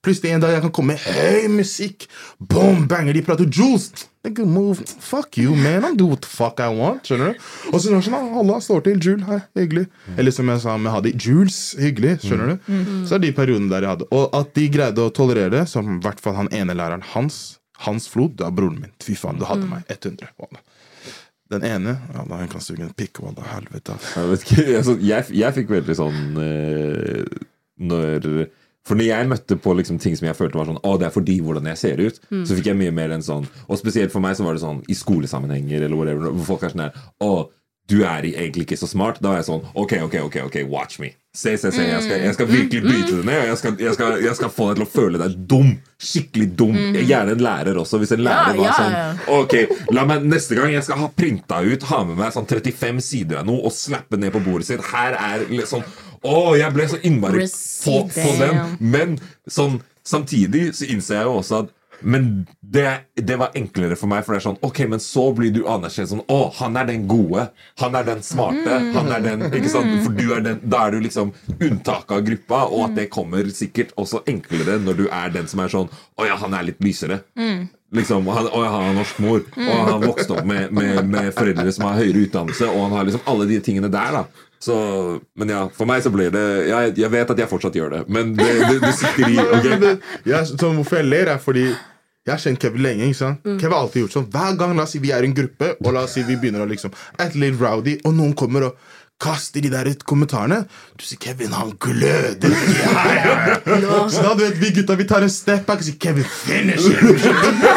[0.05, 2.07] Plutselig en dag jeg kan komme med høy musikk.
[2.39, 3.91] Boom, banger, de prater Jules.
[4.29, 4.83] Move.
[5.01, 5.87] Fuck you, man.
[5.87, 7.07] I'll do what the fuck I want.
[7.09, 7.47] Skjønner du?
[7.73, 8.99] Og så er det sånn, Halla, Allah står til.
[9.01, 9.87] Jules, hei, hyggelig.
[10.21, 12.19] Eller som jeg sa med Hadi, Jules, hyggelig.
[12.27, 12.73] Skjønner du?
[13.09, 14.09] Så er de periodene der jeg hadde.
[14.13, 17.57] Og at de greide å tolerere det, som i hvert fall han ene læreren hans,
[17.87, 18.93] Hans Flod, det er broren min.
[19.03, 20.33] Fy faen, du hadde meg 100.
[20.43, 20.63] Wallah.
[21.49, 23.23] Den ene ja, da, hun kan suge en pikk.
[23.25, 23.97] Wallah, helvete.
[24.19, 27.39] Jeg, jeg, jeg fikk veldig sånn eh,
[27.81, 28.27] Når
[28.89, 31.15] For når jeg møtte på liksom ting som jeg følte var sånn Å, det er
[31.15, 34.25] fordi hvordan jeg ser ut, så fikk jeg mye mer enn sånn Og spesielt for
[34.25, 37.33] meg så var det sånn i skolesammenhenger eller whatever, hvor folk er sånn her Å,
[37.89, 39.17] du er egentlig ikke så smart.
[39.25, 41.15] Da var jeg sånn Ok, ok, ok, ok, watch me.
[41.33, 41.85] Se, se, se.
[41.87, 43.45] Jeg skal, jeg skal virkelig bryte det ned.
[43.47, 45.71] Jeg skal, jeg, skal, jeg skal få deg til å føle deg dum.
[46.03, 46.77] Skikkelig dum.
[46.99, 48.01] Gjerne en lærer også.
[48.03, 49.23] Hvis en lærer var sånn.
[49.39, 49.55] Ok,
[49.95, 53.41] la meg neste gang jeg skal ha printa ut, ha med meg sånn 35 sider
[53.41, 54.85] av noe og slappe ned på bordet sitt.
[54.91, 55.87] Her er liksom
[56.23, 58.77] Å, jeg ble så innmari på, på den.
[58.79, 64.11] Men sånn samtidig så innser jeg jo også at men det, det var enklere for
[64.11, 66.87] meg, for det er sånn Ok, men så blir du anerkjent sånn Å, han er
[66.93, 67.49] den gode.
[67.83, 68.77] Han er den smarte.
[68.95, 69.91] Han er den Ikke sant?
[70.05, 73.51] For du er den Da er du liksom unntaket av gruppa, og at det kommer
[73.55, 76.79] sikkert også enklere når du er den som er sånn Å ja, han er litt
[76.85, 77.23] lysere.
[77.99, 81.31] Liksom, han, og han har norsk mor, og han har vokst opp med, med, med
[81.33, 84.19] foreldre som har høyere utdannelse, og han har liksom alle de tingene der.
[84.19, 84.77] da så,
[85.39, 88.01] Men ja, for meg så blir det Jeg, jeg vet at jeg fortsatt gjør det,
[88.11, 89.39] men det, det, det sitter i.
[89.55, 89.95] okay?
[90.51, 91.69] Så hvorfor jeg ler, er fordi
[92.29, 93.07] jeg har kjent Kevin lenge.
[93.09, 93.47] ikke sant?
[93.47, 95.73] Kevin har alltid gjort sånn Hver gang la oss si vi er i en gruppe,
[95.81, 96.93] og la oss si vi begynner å liksom
[97.25, 98.89] Et litt rowdy, og noen kommer og
[99.19, 100.61] kaster de der ut kommentarene.
[100.95, 102.53] Du sier 'Kevin, han gløder'.
[102.55, 103.63] Yeah.
[103.67, 104.09] ja, ja.
[104.09, 106.87] Så da du vet vi gutta vi tar en step back og sier 'Kevin, finish
[106.87, 107.19] him'.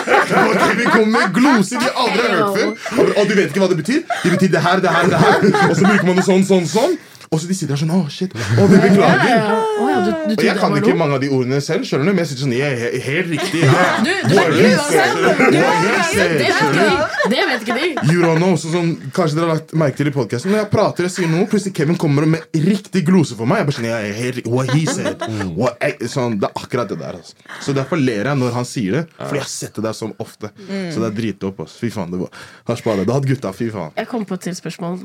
[0.32, 3.14] Og Kevin kommer med gloser de aldri har hørt før.
[3.20, 4.02] Og du vet ikke hva det betyr?
[4.24, 5.48] Det betyr det her, det her, det her.
[5.70, 6.98] Og så bruker man det sånn, sånn, sånn.
[7.32, 8.34] Og så de sitter der sånn 'Å, shit'.
[8.60, 9.30] Å, vi beklager.
[9.32, 9.60] Ja.
[9.80, 12.12] Å ja, du, du Og jeg kan ikke mange av de ordene selv, skjønner du?
[12.12, 13.62] men jeg sitter sånn, jeg er helt riktig.
[13.64, 13.86] Ja.
[14.04, 15.56] Du, du What Du- du?
[15.56, 17.32] de.
[17.32, 17.88] Det vet ikke de.
[18.12, 20.70] You don't know, så sånn, Kanskje dere har lagt merke til i podcasten Når jeg
[20.74, 23.62] prater og sier noe, plutselig Kevin kommer med riktig glose for meg.
[23.64, 24.52] Jeg bare sånn, jeg er helt.
[24.52, 25.24] What he said.
[25.56, 27.22] What I, sånn, det er akkurat det der.
[27.22, 27.34] Altså.
[27.64, 30.12] Så derfor ler jeg når han sier det, fordi jeg har sett det der så
[30.20, 30.52] ofte.
[30.68, 31.64] Så det er dritdope.
[31.64, 31.80] Altså.
[31.80, 32.30] Fy faen, det var
[32.68, 32.84] Hasj.
[33.06, 33.56] Det hadde gutta.
[33.56, 33.96] Fy faen.
[33.96, 35.00] Jeg kom på et til spørsmål.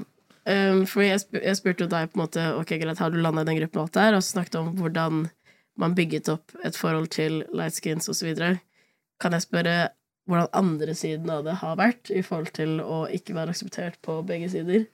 [0.46, 3.16] Um, for jeg, spur, jeg spurte jo deg på en måte Ok, greit, har du
[3.18, 5.24] landa i den gruppen og alt der, og snakket om hvordan
[5.76, 8.30] man bygget opp et forhold til lightskins osv.
[9.20, 9.76] Kan jeg spørre
[10.26, 14.20] hvordan andre siden av det har vært, i forhold til å ikke være akseptert på
[14.26, 14.86] begge sider?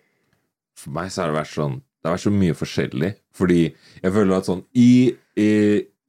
[0.78, 3.10] For meg så har det vært sånn Det har vært så mye forskjellig.
[3.36, 3.60] Fordi
[4.02, 5.50] jeg føler at sånn I, i,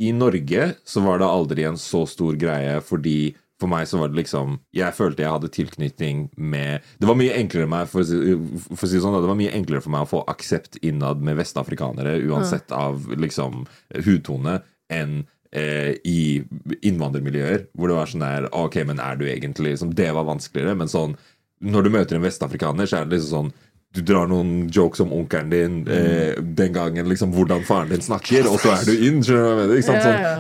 [0.01, 4.11] i Norge så var det aldri en så stor greie fordi for meg så var
[4.11, 8.07] det liksom Jeg følte jeg hadde tilknytning med Det var mye enklere meg, for, å
[8.07, 11.23] si- for å si sånn, det var mye enklere for meg å få aksept innad
[11.23, 13.63] med vestafrikanere, uansett av liksom
[14.05, 14.59] hudtone,
[14.93, 15.23] enn
[15.55, 16.43] eh, i
[16.87, 20.75] innvandrermiljøer, hvor det var sånn der Ok, men er du egentlig liksom, Det var vanskeligere,
[20.79, 21.15] men sånn
[21.63, 23.53] Når du møter en vestafrikaner, så er det liksom sånn
[23.93, 28.47] du drar noen jokes om onkelen din eh, den gangen, liksom hvordan faren din snakker,
[28.49, 29.21] og så er du inn.
[29.25, 29.99] skjønner du Sånn,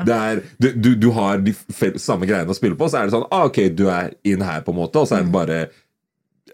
[0.09, 1.53] er, du, du, du har de
[2.01, 4.63] samme greiene å spille på, så er det sånn ah, Ok, du er inn her,
[4.65, 5.59] på en måte, og så er det bare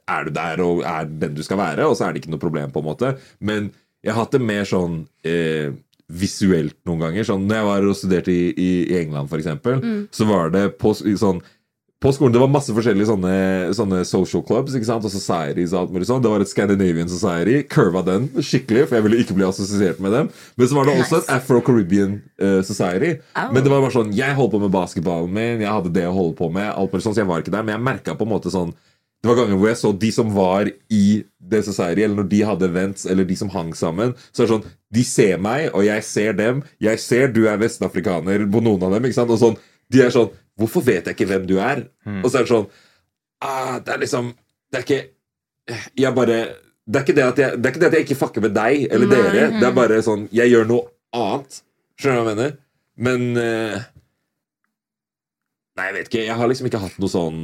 [0.09, 2.41] Er du der og er den du skal være, og så er det ikke noe
[2.41, 3.13] problem, på en måte.
[3.39, 3.69] Men
[4.03, 5.71] jeg har hatt det mer sånn eh,
[6.09, 7.27] visuelt noen ganger.
[7.27, 8.69] Sånn, når jeg var og studerte i, i,
[8.99, 9.79] England, for eksempel,
[10.15, 11.43] så var det på sånn
[11.99, 13.31] på skolen det var masse forskjellige sånne,
[13.75, 15.03] sånne social clubs ikke sant?
[15.03, 15.73] og societies.
[15.73, 16.21] og alt mulig sånn.
[16.23, 17.57] Det var et Scandinavian Society.
[17.67, 20.29] Curva den skikkelig, for jeg ville ikke bli assosiert med dem.
[20.55, 23.17] Men så var det også et Afro-Caribbean uh, Society.
[23.35, 23.49] Oh.
[23.51, 26.15] Men det var bare sånn, jeg holdt på med basketballen min, jeg hadde det å
[26.15, 26.71] holde på med.
[26.71, 28.71] alt mulig sånn, så jeg var ikke der, Men jeg merka på en måte sånn
[29.19, 31.05] det var ganger hvor jeg så de som var i
[31.51, 34.13] det society, eller når de hadde events, eller de som hang sammen.
[34.31, 36.61] Så er det sånn, De ser meg, og jeg ser dem.
[36.79, 39.09] Jeg ser du er vestafrikaner på noen av dem.
[39.09, 39.33] ikke sant?
[39.35, 39.59] Og sånn,
[39.91, 41.85] De er sånn Hvorfor vet jeg ikke hvem du er?
[42.19, 42.67] Og så er det sånn
[43.45, 44.33] ah, Det er liksom
[44.69, 46.41] Det er ikke Jeg bare
[46.89, 48.53] det er, ikke det, at jeg, det er ikke det at jeg ikke fucker med
[48.55, 49.17] deg eller Nei.
[49.21, 49.41] dere.
[49.59, 51.59] Det er bare sånn Jeg gjør noe annet.
[52.01, 52.55] Skjønner du hva jeg mener?
[53.05, 53.83] Men uh,
[55.77, 56.23] Nei, jeg vet ikke.
[56.25, 57.37] Jeg har liksom ikke hatt noe sånn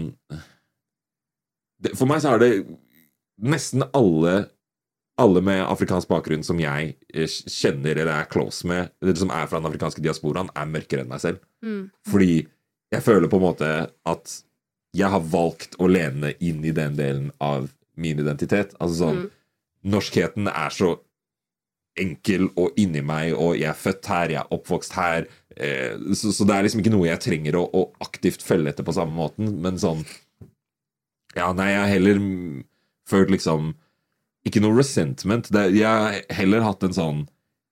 [1.86, 2.52] det, For meg så er det
[3.46, 4.48] nesten alle
[5.22, 9.46] alle med afrikansk bakgrunn som jeg eh, kjenner eller er close med, eller som er
[9.48, 11.40] fra den afrikanske diasporaen, er mørkere enn meg selv.
[11.64, 11.86] Mm.
[12.12, 12.42] Fordi
[12.94, 13.72] jeg føler på en måte
[14.06, 14.36] at
[14.96, 17.68] jeg har valgt å lene inn i den delen av
[18.00, 18.76] min identitet.
[18.80, 19.32] Altså sånn Mm.
[19.86, 20.96] Norskheten er så
[21.96, 25.28] enkel og inni meg, og jeg er født her, jeg er oppvokst her.
[25.56, 28.88] Eh, så, så det er liksom ikke noe jeg trenger å, å aktivt følge etter
[28.88, 30.02] på samme måten, men sånn
[31.36, 32.20] Ja, nei, jeg har heller
[33.08, 33.74] følt liksom
[34.48, 35.48] Ikke noe resentment.
[35.54, 37.22] Det, jeg har heller hatt en sånn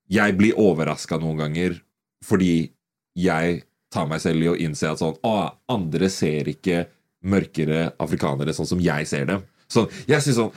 [0.08, 1.80] Jeg blir overraska noen ganger
[2.24, 2.72] fordi
[3.18, 5.34] jeg tar meg selv i å innse at sånn Å,
[5.72, 6.84] andre ser ikke
[7.24, 9.44] mørkere afrikanere sånn som jeg ser dem.
[9.72, 10.54] Sånn, jeg synes sånn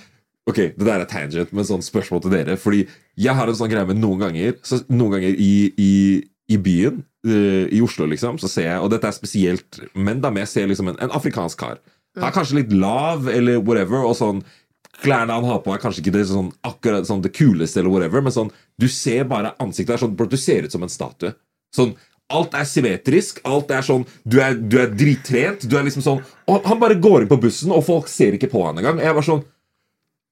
[0.47, 2.53] Ok, det der er tangent, men sånn spørsmål til dere.
[2.55, 2.85] Fordi
[3.19, 5.95] jeg har en sånn greie med noen ganger så Noen ganger i, i,
[6.55, 10.31] i byen, eh, i Oslo, liksom, så ser jeg Og dette er spesielt menn, da,
[10.31, 11.81] men jeg ser liksom en, en afrikansk kar.
[12.17, 14.41] Han er kanskje litt lav, eller whatever, og sånn
[14.97, 18.23] Klærne han har på, er kanskje ikke det, sånn, akkurat sånn, det kuleste, eller whatever,
[18.25, 21.35] men sånn Du ser bare ansiktet der sånn bro, Du ser ut som en statue.
[21.75, 21.93] Sånn
[22.33, 23.39] Alt er symmetrisk.
[23.47, 25.63] Alt er sånn Du er, du er drittrent.
[25.67, 28.63] Du er liksom sånn han bare går inn på bussen, og folk ser ikke på
[28.63, 29.01] han engang.
[29.03, 29.45] Jeg var sånn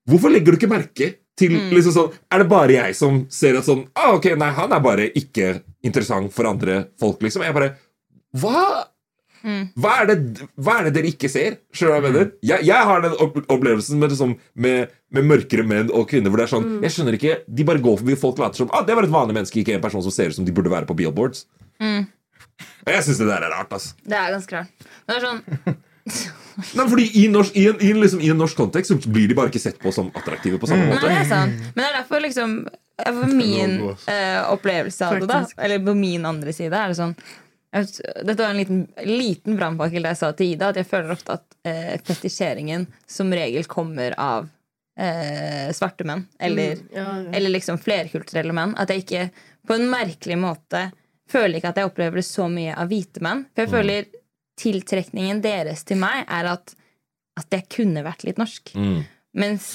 [0.06, 3.68] Hvorfor legger du ikke merke til liksom sånn Er det bare jeg som ser at
[3.68, 7.46] sånn ah, Ok, nei, han er bare ikke interessant for andre folk, liksom.
[7.46, 7.74] Jeg bare
[8.36, 8.92] Hva?
[9.78, 11.60] Hva er, det, hva er det dere ikke ser?
[11.70, 12.30] Skjønner du hva jeg mener?
[12.50, 16.48] Jeg, jeg har den opplevelsen med, liksom, med, med mørkere menn og kvinner hvor det
[16.48, 19.06] er sånn Jeg skjønner ikke, De bare går forbi folk later som ah, det var
[19.06, 21.46] et vanlig menneske, ikke en person som ser ut som de burde være på billboards.
[21.82, 23.96] Og Jeg syns det der er rart, altså.
[24.06, 24.88] Det er ganske rart.
[25.08, 25.42] Det er sånn
[26.78, 29.28] Nei, fordi i, norsk, i, en, i, en, liksom, I en norsk kontekst så blir
[29.28, 30.92] de bare ikke sett på som attraktive på samme mm.
[30.94, 31.10] måte.
[31.10, 31.58] det er sant.
[31.74, 32.54] Men det er derfor liksom
[33.02, 37.00] For min Lov, eh, opplevelse av det, da, eller på min andre side, er det
[37.02, 37.16] sånn
[37.76, 41.36] vet- Dette var en liten, liten brannfakkel jeg sa til Ida at jeg føler ofte
[41.36, 42.86] at eh, fetisjeringen
[43.18, 44.48] som regel kommer av
[44.96, 46.24] eh, svarte menn.
[46.40, 47.32] Eller, Mm, ja, ja.
[47.36, 48.78] eller liksom flerkulturelle menn.
[48.80, 49.26] At jeg ikke
[49.68, 50.86] på en merkelig måte
[51.32, 53.46] føler ikke at jeg opplever det så mye av hvite menn.
[53.56, 54.06] For jeg føler
[54.60, 56.76] tiltrekningen deres til meg er at,
[57.40, 58.72] at jeg kunne vært litt norsk.
[58.80, 59.02] Mm.
[59.36, 59.66] Mens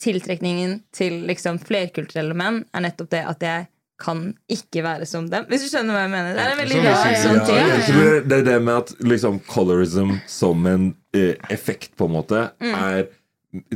[0.00, 3.66] tiltrekningen til liksom flerkulturelle menn er nettopp det at jeg
[4.02, 5.44] kan ikke være som dem.
[5.50, 6.32] Hvis du skjønner hva jeg mener.
[6.34, 7.58] Det er en veldig Ja, rar ja, sånn ja, ting.
[7.60, 7.92] ja, Så
[8.26, 13.06] det er- det med at liksom colorism som en eh, effekt, på en måte, er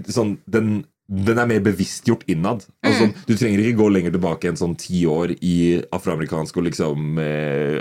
[0.08, 2.64] sånn den, den er mer bevisstgjort innad.
[2.82, 3.12] Altså, mm.
[3.28, 7.78] du trenger ikke gå lenger tilbake enn sånn ti år i afroamerikansk og liksom eh,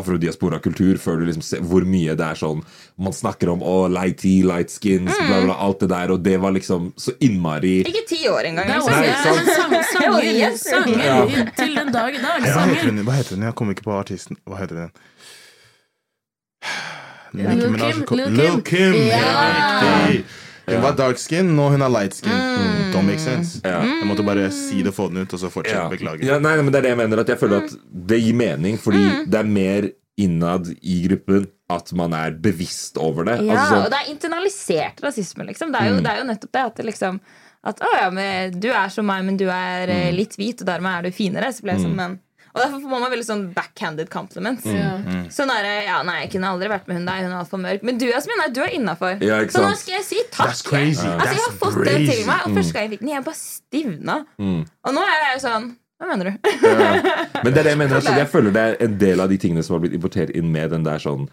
[0.00, 2.62] afrodiaspora-kultur før du liksom ser hvor mye det er sånn
[3.02, 6.38] Man snakker om oh, light tea, light skins, bla, bla, alt det der, og det
[6.40, 8.72] var liksom så innmari Ikke ti år engang.
[8.72, 8.96] Det er Liksom.
[8.96, 11.46] Nei, også sang, sanger, sanger Ja.
[11.58, 12.46] til den dag i dag.
[12.56, 13.02] Sanger.
[13.04, 13.48] hva heter hun?
[13.50, 14.40] Jeg kommer ikke på artisten.
[14.48, 14.94] Hva heter den?
[17.32, 18.62] Lil Nicki Kim, Minaj kom- Lil Lil Kim.
[18.62, 19.02] Kim!
[19.12, 19.20] Ja.
[20.08, 20.40] Ja.
[20.66, 22.32] Hun var dark skin, nå hun er light skin.
[22.32, 22.92] Mm.
[22.94, 23.60] Don't make sense.
[23.64, 23.80] Ja.
[23.82, 25.80] Jeg måtte bare si det, få den ut, og så fortsette.
[25.80, 25.88] Ja.
[25.90, 26.26] beklage.
[26.28, 27.24] Ja, nei, men det er det jeg mener.
[27.24, 27.74] At jeg føler at
[28.12, 29.90] det gir mening, fordi det er mer
[30.20, 33.38] innad i gruppen at man er bevisst over det.
[33.46, 35.72] Ja, Altså, og det er internalisert rasisme, liksom.
[35.72, 37.22] Det er jo, det er jo nettopp det at det liksom
[37.62, 40.16] at, å, ja, men Du er som meg, men du er mm.
[40.16, 41.52] litt hvit, og dermed er du finere.
[41.54, 42.18] Så ble jeg sånn, men
[42.52, 44.64] og Derfor får man veldig sånn backhanded compliments.
[45.32, 47.84] Sånn der, ja, nei, Jeg kunne aldri vært med hun der, hun er altfor mørk.
[47.88, 49.22] Men du Jasmin, nei, du er innafor.
[49.24, 50.52] Ja, så nå skal jeg si takk.
[50.52, 53.40] Altså, jeg har fått det til meg, og første gang jeg fikk den, jeg bare
[53.40, 54.18] stivna.
[54.42, 55.70] Og nå er jeg sånn
[56.02, 56.32] Hva mener du?
[57.44, 57.96] Men det er det jeg mener.
[58.00, 60.48] Altså, jeg føler det er en del av de tingene som har blitt importert inn
[60.52, 61.28] med den der sånn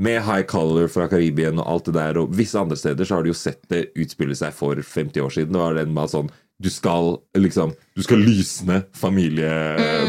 [0.00, 3.26] med High Color fra Karibien og alt det der, og visse andre steder så har
[3.26, 5.52] du jo sett det utspille seg for 50 år siden.
[5.52, 6.30] Det var den med sånn
[6.62, 9.50] du skal liksom Du skal lysne familie,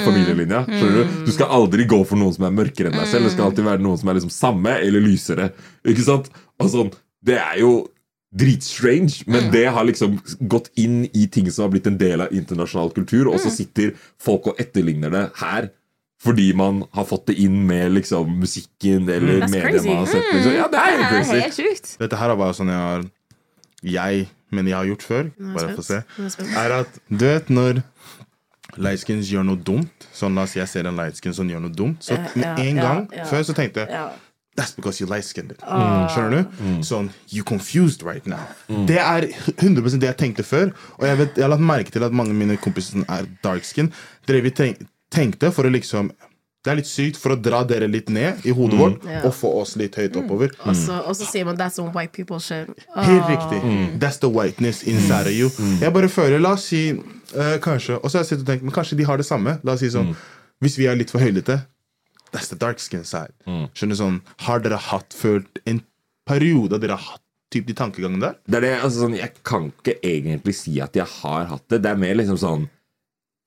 [0.06, 0.62] familielinja.
[0.70, 1.18] Skjønner du?
[1.28, 3.28] Du skal aldri gå for noen som er mørkere enn deg selv.
[3.28, 5.50] Det skal alltid være noen som er liksom samme eller lysere.
[5.84, 6.30] Ikke sant?
[6.64, 6.94] Sånn,
[7.24, 7.74] Det er jo
[8.34, 10.16] dritstrange, men det har liksom
[10.50, 13.92] gått inn i ting som har blitt en del av internasjonal kultur, og så sitter
[14.22, 15.70] folk og etterligner det her.
[16.24, 20.30] Fordi man har fått det inn med liksom musikken eller mm, media man har sett.
[20.32, 20.54] Liksom.
[20.56, 21.40] Ja, det er jo Det er crazy.
[21.42, 21.90] helt sjukt.
[22.00, 23.04] Dette her er bare sånn jeg har
[23.84, 25.32] Jeg, men jeg har gjort før.
[25.56, 26.02] Bare få se.
[26.58, 27.82] Er at Du vet når
[28.82, 31.74] lightskins gjør noe dumt Sånn La oss si jeg ser en lightskin som gjør noe
[31.74, 32.02] dumt.
[32.06, 33.26] Så med en ja, gang ja.
[33.30, 34.14] før så tenkte jeg
[34.54, 35.56] That's because you light-skinned.
[36.14, 36.58] Skjønner du?
[36.86, 38.44] Sånn You confused right now.
[38.86, 39.26] Det er
[39.56, 40.70] 100 det jeg tenkte før.
[41.00, 43.66] Og jeg, vet, jeg har lagt merke til at mange av mine kompiser er dark
[43.66, 43.90] skin,
[44.30, 46.12] drev vi tenk, tenkte for å liksom
[46.64, 49.26] Det er litt sykt for å dra dere litt ned i hodet vårt yeah.
[49.28, 50.54] og få oss litt høyt oppover.
[50.72, 52.72] Så, og så sier man 'that's some white people shit'.
[52.96, 53.60] Helt riktig.
[53.60, 54.00] riktig.
[54.00, 55.52] That's the whiteness inside of you.
[55.82, 58.64] Jeg bare føler, la oss si uh, kanskje Og så har jeg sittet og tenkt,
[58.64, 59.58] men kanskje de har det samme.
[59.64, 60.16] La oss si sånn
[60.64, 61.60] Hvis vi er litt for høylytte,
[62.32, 63.36] that's the dark skin side.
[63.76, 65.84] Skjønner sånn Har dere hatt følt en
[66.24, 68.40] periode dere har hatt typ de tankegangene der?
[68.48, 71.84] Det er det, altså sånn, Jeg kan ikke egentlig si at jeg har hatt det.
[71.84, 72.70] Det er mer liksom sånn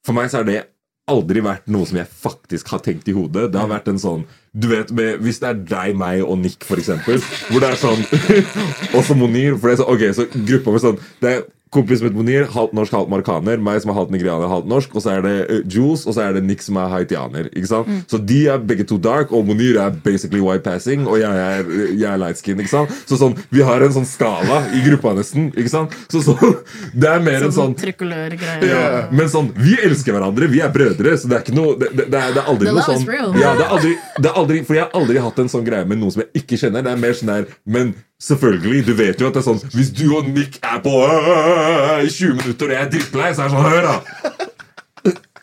[0.05, 0.63] For meg så er det
[1.11, 3.51] aldri vært noe som jeg faktisk har tenkt i hodet.
[3.53, 4.27] Det har vært en sånn
[4.57, 7.81] Du vet, med, Hvis det er deg, meg og Nick, for eksempel, hvor det er
[7.81, 8.03] sånn
[8.97, 9.59] Og så Monir.
[9.61, 11.45] For det er sånn, ok, så gruppa med sånn Det er
[11.77, 13.61] kompis som heter Monir, halvt norsk, halvt marokkaner.
[13.63, 14.97] Meg som er halvt nigerianer, halvt norsk.
[14.97, 17.51] Og så er det eh, Jules, og så er det Nick som er haitianer.
[17.53, 17.91] Ikke sant?
[18.11, 21.71] Så de er begge to dark, og Monir er basically white passing, og jeg er,
[21.93, 22.61] jeg er light skin.
[22.65, 22.95] Ikke sant?
[23.09, 25.51] Så sånn, vi har en sånn skala i gruppa nesten.
[25.55, 25.95] Ikke sant?
[26.13, 26.59] Så sånn,
[27.05, 28.67] det er mer en Sånn sånn trikolør-greier.
[28.67, 31.93] ja, men sånn, vi elsker hverandre, vi er brødre, så det er ikke noe Det,
[31.93, 34.41] det, det, er, det er aldri The noe sånn ja, det er aldri, det er
[34.41, 36.85] aldri, For jeg har aldri hatt en sånn greie med noen som jeg ikke kjenner.
[36.87, 39.91] Det er mer sånn der Men selvfølgelig, du vet jo at det er sånn Hvis
[39.93, 43.51] du og Nick er på øh, i 20 minutter, og jeg er drittlei, så er
[43.51, 43.97] det sånn Hør, da!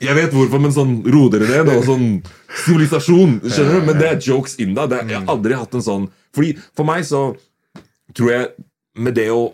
[0.03, 1.69] Jeg vet hvorfor, men sånn ro dere ned.
[1.77, 2.07] Og sånn
[2.65, 3.37] sivilisasjon.
[3.45, 3.85] Skjønner du?
[3.87, 4.87] Men det er jokes in da.
[4.99, 7.29] Jeg har aldri hatt en sånn Fordi For meg så
[8.17, 8.49] tror jeg
[8.99, 9.45] med det å,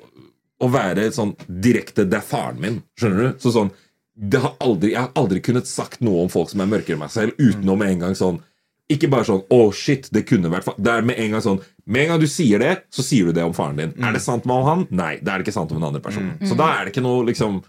[0.59, 2.81] å være sånn direkte Det er faren min.
[2.99, 3.43] Skjønner du?
[3.43, 3.71] Så sånn
[4.19, 7.03] det har aldri, Jeg har aldri kunnet sagt noe om folk som er mørkere enn
[7.05, 8.41] meg selv, utenom en gang sånn
[8.89, 10.81] Ikke bare sånn 'Å, shit, det kunne vært faren.
[10.81, 13.33] Det er med en gang sånn Med en gang du sier det, så sier du
[13.33, 13.93] det om faren din.
[14.03, 14.87] Er det sant om han?
[14.91, 16.37] Nei, det er det ikke sant om en andre person.
[16.45, 17.63] Så da er det ikke noe liksom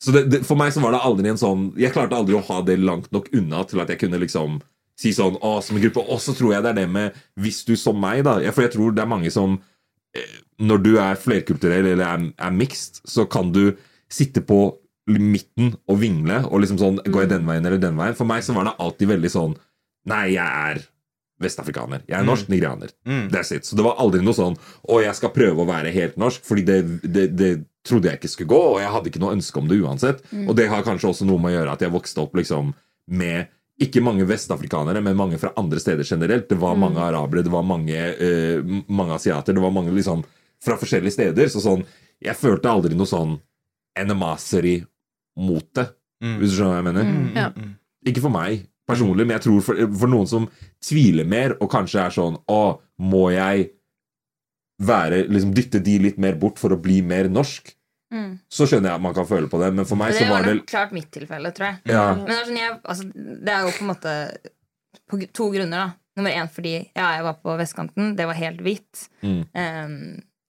[0.00, 2.44] så det, det, For meg så var det aldri en sånn Jeg klarte aldri å
[2.48, 4.60] ha det langt nok unna til at jeg kunne liksom
[5.00, 6.04] si sånn Å, som en gruppe.
[6.08, 8.74] Og så tror jeg det er det med Hvis du som meg, da For jeg
[8.76, 9.58] tror det er mange som
[10.16, 13.76] eh, Når du er flerkulturell eller er, er mixed, så kan du
[14.10, 14.76] sitte på
[15.10, 18.16] midten og vingle og liksom sånn Går jeg den veien eller den veien?
[18.16, 19.56] For meg så var det alltid veldig sånn
[20.08, 20.80] Nei, jeg er
[21.40, 22.04] vestafrikaner.
[22.08, 22.92] Jeg er norsk nigerianer.
[23.32, 23.66] That's it.
[23.68, 26.66] Så det var aldri noe sånn Å, jeg skal prøve å være helt norsk, fordi
[26.68, 27.52] det, det, det
[27.86, 30.20] trodde jeg ikke skulle gå, og jeg hadde ikke noe ønske om det uansett.
[30.44, 32.74] Og det har kanskje også noe med å gjøre at jeg vokste opp liksom
[33.10, 33.48] med
[33.80, 36.50] ikke mange vestafrikanere, men mange fra andre steder generelt.
[36.50, 40.20] Det var mange arabere, det var mange, uh, mange asiater, det var mange liksom
[40.60, 41.48] fra forskjellige steder.
[41.48, 41.86] Så sånn
[42.20, 43.38] Jeg følte aldri noe sånn
[43.96, 44.82] enemaseri
[45.40, 45.86] mot det,
[46.20, 47.14] hvis du skjønner hva jeg mener.
[47.32, 47.46] Ja.
[48.10, 50.48] Ikke for meg personlig, men jeg tror for, for noen som
[50.84, 52.62] tviler mer, og kanskje er sånn Å,
[53.00, 53.70] må jeg
[54.80, 57.74] være liksom Dytte de litt mer bort for å bli mer norsk?
[58.50, 60.42] Så skjønner jeg at man kan føle på det, men for meg Det så var
[60.42, 61.76] det det var klart mitt tilfelle, tror jeg.
[61.94, 64.14] ja, Men sånn, jeg, altså, det er jo på en måte
[65.10, 65.76] på to grunner.
[65.84, 68.16] da Nummer én fordi ja, jeg var på vestkanten.
[68.18, 69.04] Det var helt hvitt.
[69.22, 69.44] Mm.
[69.54, 69.94] Um,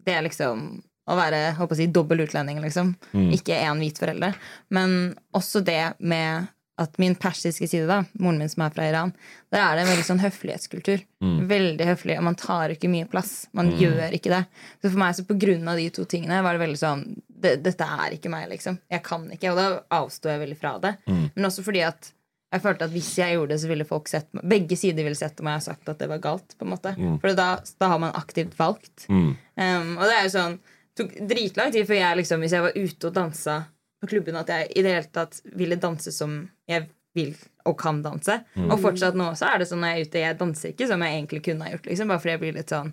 [0.01, 0.63] det er liksom
[1.11, 2.95] å være håper å si, dobbel utlending, liksom.
[3.13, 3.29] Mm.
[3.37, 4.37] Ikke én hvit forelder.
[4.73, 6.49] Men også det med
[6.81, 9.13] at min persiske side, da, moren min som er fra Iran,
[9.53, 11.03] der er det en veldig sånn høflighetskultur.
[11.23, 11.35] Mm.
[11.49, 13.33] Veldig høflig, og man tar ikke mye plass.
[13.57, 14.43] Man gjør ikke det.
[14.81, 17.05] Så for meg, så på grunn av de to tingene, var det veldig sånn
[17.41, 18.77] det, Dette er ikke meg, liksom.
[18.91, 19.53] Jeg kan ikke.
[19.53, 19.67] Og da
[20.01, 20.95] avsto jeg veldig fra det.
[21.09, 21.23] Mm.
[21.35, 22.11] Men også fordi at
[22.51, 25.15] jeg følte at hvis jeg gjorde det, så ville folk sett meg Begge sider ville
[25.15, 26.57] sett om jeg har sagt at det var galt.
[26.57, 26.91] på en måte
[27.23, 29.07] For da, da har man aktivt valgt.
[29.07, 29.31] Mm.
[29.55, 30.57] Um, og det er jo sånn
[30.97, 33.57] tok dritlang tid før jeg liksom, hvis jeg var ute og dansa
[34.01, 37.35] på klubben, at jeg i det hele tatt ville danse som jeg vil
[37.67, 38.37] og kan danse.
[38.71, 41.01] Og fortsatt nå så er det sånn når jeg er ute, jeg danser ikke som
[41.05, 41.85] jeg egentlig kunne ha gjort.
[41.91, 42.91] liksom, Bare fordi jeg blir litt sånn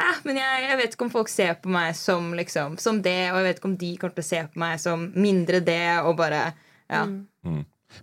[0.00, 3.18] eh, Men jeg, jeg vet ikke om folk ser på meg som liksom, som det,
[3.32, 5.82] og jeg vet ikke om de kommer til å se på meg som mindre det,
[6.04, 6.52] og bare
[6.90, 7.04] Ja.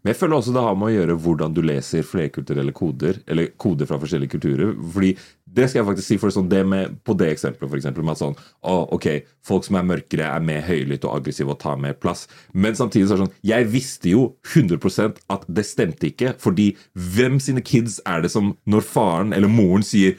[0.02, 3.52] Men jeg føler også det har med å gjøre hvordan du leser flerkulturelle koder, eller
[3.60, 4.74] koder fra forskjellige kulturer.
[4.94, 5.14] Fordi
[5.58, 8.18] det skal jeg faktisk si for sånn, det med, På det eksempelet, for eksempel, med
[8.18, 9.08] at sånn å, ok,
[9.48, 12.26] folk som er mørkere, er mer høylytte og aggressive og tar mer plass.
[12.54, 16.36] Men samtidig så er det sånn Jeg visste jo 100% at det stemte ikke.
[16.42, 20.18] Fordi hvem sine kids er det som, når faren eller moren sier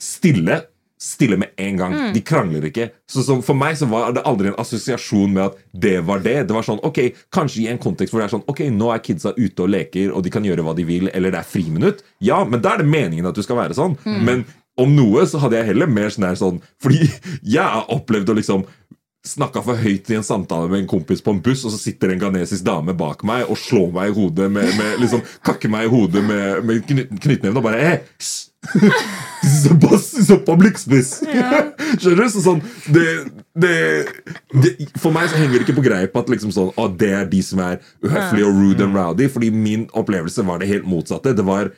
[0.00, 0.64] stille
[1.00, 1.94] Stille med en gang.
[2.14, 2.88] De krangler ikke.
[3.10, 6.36] Så, For meg så var det aldri en assosiasjon med at det var det.
[6.48, 7.00] Det var sånn, ok,
[7.34, 10.12] Kanskje i en kontekst hvor det er sånn Ok, nå er kidsa ute og leker,
[10.14, 12.04] og de kan gjøre hva de vil, eller det er friminutt.
[12.24, 13.98] Ja, men da er det meningen at du skal være sånn.
[14.04, 14.46] Men
[14.80, 17.06] om noe så hadde jeg heller mer sånn sånn Fordi
[17.56, 18.64] jeg har opplevd å liksom
[19.24, 22.12] snakka for høyt i en samtale med en kompis på en buss, og så sitter
[22.12, 25.86] en ghanesisk dame bak meg og slår meg i hodet med, med liksom, Kakker meg
[25.86, 28.50] i hodet med, med knyttneven og bare hey, hysj!
[29.44, 31.20] This is bus, this is a public space.
[32.00, 32.28] Skjønner du?
[32.32, 32.62] Så sånn,
[32.94, 33.04] det,
[33.60, 33.74] det,
[34.56, 37.28] det, for meg så henger det ikke på greip at liksom sånn, å, det er
[37.28, 39.28] de som er uhøflige og rude and rowdy.
[39.28, 41.34] Fordi min opplevelse var det helt motsatte.
[41.36, 41.74] Det var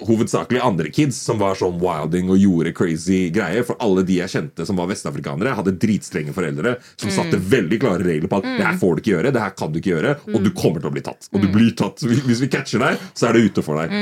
[0.00, 3.66] hovedsakelig andre kids som var sånn wilding og gjorde crazy greier.
[3.66, 8.06] For alle de jeg kjente som var vestafrikanere, hadde dritstrenge foreldre som satte veldig klare
[8.06, 10.14] regler på at det her får du ikke gjøre, det her kan du ikke gjøre,
[10.32, 11.28] og du kommer til å bli tatt.
[11.34, 12.06] Og du blir tatt.
[12.06, 13.92] Hvis vi catcher deg, så er det ute for deg.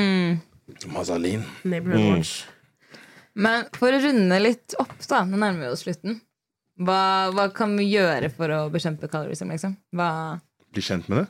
[0.93, 1.45] Mazalin.
[1.63, 2.45] Neighborhood Watch.
[3.41, 6.19] Men for å runde litt opp, da, nå nærmer vi oss slutten.
[6.81, 9.77] Hva, hva kan vi gjøre for å bekjempe calorism, liksom?
[9.97, 10.39] Hva
[10.71, 11.29] Bli kjent med det.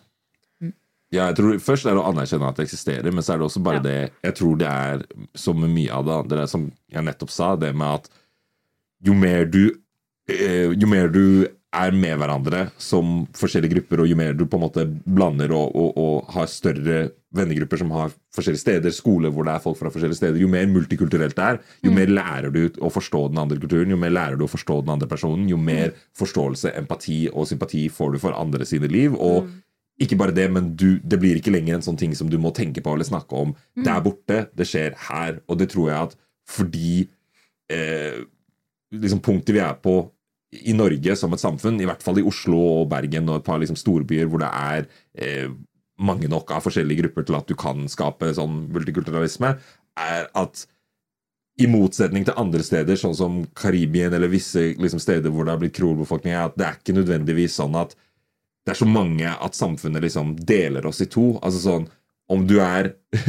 [1.11, 3.47] Ja, jeg tror Først er det å anerkjenne at det eksisterer, men så er det
[3.49, 5.01] også bare det Jeg tror det er
[5.35, 8.11] som med mye av det andre, som jeg nettopp sa, det med at
[9.03, 9.65] jo mer du
[10.31, 14.59] eh, Jo mer du er med hverandre som forskjellige grupper, og jo mer du på
[14.59, 16.99] en måte blander og, og, og har større
[17.37, 20.67] vennegrupper som har forskjellige steder, skole hvor det er folk fra forskjellige steder, jo mer
[20.71, 24.41] multikulturelt det er, jo mer lærer du å forstå den andre kulturen, jo mer lærer
[24.41, 28.39] du å forstå den andre personen, jo mer forståelse, empati og sympati får du for
[28.39, 29.15] andre sine liv.
[29.15, 29.51] og
[30.01, 32.55] ikke bare det, men du, det blir ikke lenger en sånn ting som du må
[32.57, 34.47] tenke på eller snakke om der borte.
[34.57, 35.43] Det skjer her.
[35.45, 36.15] Og det tror jeg at
[36.49, 36.95] fordi
[37.69, 38.23] eh,
[38.97, 39.99] liksom punktet vi er på
[40.51, 43.61] i Norge som et samfunn, i hvert fall i Oslo og Bergen og et par
[43.63, 45.53] liksom storbyer hvor det er eh,
[46.01, 49.55] mange nok av forskjellige grupper til at du kan skape sånn multikulturalisme,
[50.01, 50.65] er at
[51.61, 55.61] i motsetning til andre steder, sånn som Karibien eller visse liksom, steder hvor det har
[55.61, 57.93] blitt krolbefolkning, er at det er ikke nødvendigvis sånn at
[58.65, 61.35] det er så mange at samfunnet liksom deler oss i to.
[61.41, 61.89] Altså sånn
[62.31, 62.93] Om du er,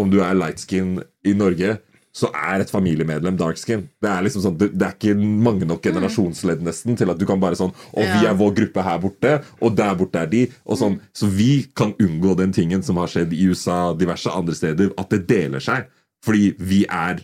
[0.00, 1.74] er light skin i Norge,
[2.14, 3.86] så er et familiemedlem dark skin.
[4.02, 7.26] Det er liksom sånn, det, det er ikke mange nok generasjonsledd nesten til at du
[7.28, 10.44] kan bare sånn Og vi er vår gruppe her borte, og der borte er de.
[10.66, 14.56] Og sånn, Så vi kan unngå den tingen som har skjedd i USA diverse andre
[14.56, 15.88] steder, at det deler seg.
[16.24, 17.22] Fordi vi er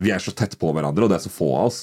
[0.00, 1.82] vi er så tett på hverandre, og det er så få av oss.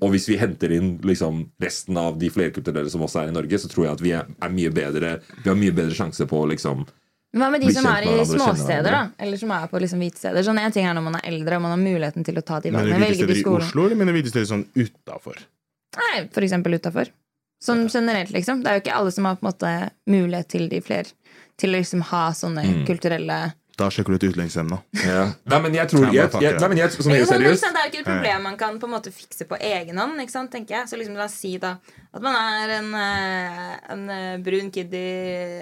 [0.00, 3.60] Og hvis vi henter inn liksom, resten av de flerkulturelle som også er i Norge,
[3.60, 6.40] så tror jeg at vi er, er mye bedre Vi har mye bedre sjanse på
[6.40, 6.86] å liksom
[7.36, 9.00] Hva med de som er i småsteder, da?
[9.20, 10.42] Eller som er på liksom hvite steder?
[10.46, 12.60] Sånn En ting er når man er eldre og man har muligheten til å ta
[12.64, 12.98] de Mener valgene.
[12.98, 13.66] du hvite Velge de steder i.
[13.68, 15.36] Oslo, eller mener du hvite steder sånn utafor?
[15.98, 17.10] Nei, for eksempel utafor.
[17.62, 18.62] Sånn generelt, liksom.
[18.62, 19.72] Det er jo ikke alle som har på en måte
[20.08, 21.12] mulighet til de flere
[21.58, 22.86] Til å liksom ha sånne Mm.
[22.86, 24.80] kulturelle Da sjekker du ut utlendingsnemnda.
[24.98, 27.92] Nei, men jeg tror jeg, jeg, nei, men jeg, sånn Men sant, Det er jo
[27.92, 30.18] ikke et problem man kan på en måte fikse på egen hånd.
[30.24, 31.76] Ikke sant, tenker jeg Så liksom La oss si da
[32.08, 35.02] at man er en, eh, en eh, brun kid i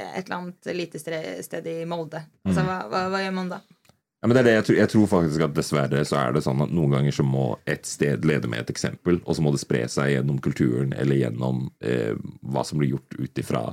[0.06, 2.22] et eller annet lite sted i Molde.
[2.46, 2.68] Altså, Mm.
[2.70, 3.58] hva, hva, hva gjør man da?
[4.22, 6.44] Ja, men det er det jeg, tror, jeg tror faktisk at dessverre så er det
[6.46, 9.52] sånn at noen ganger så må et sted lede med et eksempel, og så må
[9.52, 12.14] det spre seg gjennom kulturen eller gjennom eh,
[12.46, 13.66] hva som blir gjort ut ifra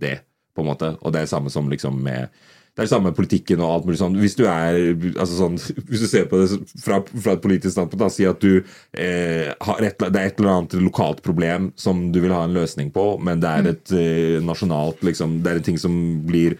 [0.00, 0.18] det.
[0.56, 2.28] på en måte Og det er det samme som liksom med
[2.74, 4.16] det er det samme med politikken og alt mulig sånn.
[4.18, 4.76] Hvis du er,
[5.12, 5.58] altså sånn,
[5.88, 9.52] hvis du ser på det fra, fra et politisk standpunkt, da, si at du eh,
[9.54, 12.90] har et, det er et eller annet lokalt problem som du vil ha en løsning
[12.94, 15.94] på, men det er et eh, nasjonalt liksom, Det er en ting som
[16.26, 16.58] blir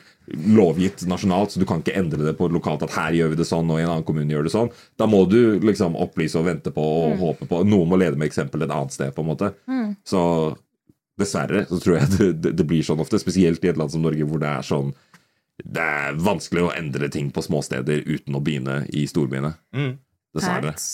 [0.54, 3.48] lovgitt nasjonalt, så du kan ikke endre det på lokalt at her gjør vi det
[3.48, 4.70] sånn, og i en annen kommune gjør det sånn.
[5.00, 8.30] Da må du liksom opplyse og vente på og håpe på Noen må lede med
[8.30, 9.50] eksempel et annet sted, på en måte.
[10.06, 10.22] Så
[11.20, 14.02] dessverre så tror jeg det, det, det blir sånn ofte, spesielt i et land som
[14.06, 14.94] Norge, hvor det er sånn
[15.62, 19.54] Det er vanskelig å endre ting på småsteder uten å begynne i storbyene.
[20.34, 20.72] Dessverre.
[20.72, 20.88] Facts.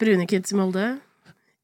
[0.00, 0.86] Brune kids i Molde.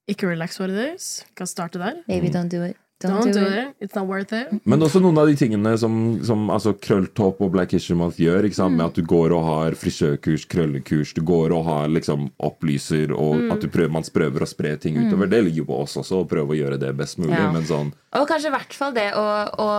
[0.09, 1.25] Ikke relax what it is.
[1.37, 2.03] Kan starte der.
[2.09, 2.77] Baby, don't do it.
[3.01, 3.77] Don't do it.
[3.81, 4.51] It's not worth it.
[4.67, 8.49] Men også noen av de tingene som, som altså, Krølltopp og Black History Month gjør.
[8.49, 8.75] Ikke sant?
[8.75, 13.53] Med at du går og har frisørkurs, krøllekurs, du går og har liksom opplyser, og
[13.55, 15.31] at du prøver, man prøver å spre ting utover.
[15.31, 17.39] Det ligger jo på oss også, å prøve å gjøre det best mulig.
[17.39, 17.53] Ja.
[17.55, 19.29] Men sånn Og kanskje i hvert fall det å,
[19.63, 19.71] å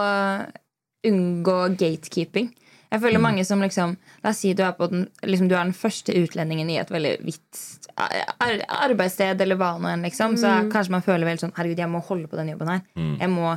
[1.08, 2.50] unngå gatekeeping.
[2.90, 3.92] Jeg føler mange som liksom
[4.24, 6.90] La oss si du er, på den, liksom, du er den første utlendingen i et
[6.90, 7.60] veldig hvitt
[8.00, 10.38] arbeidssted, eller hva nå enn, liksom.
[10.40, 12.82] Så kanskje man føler veldig sånn Herregud, jeg må holde på denne jobben her.
[13.22, 13.54] Jeg må,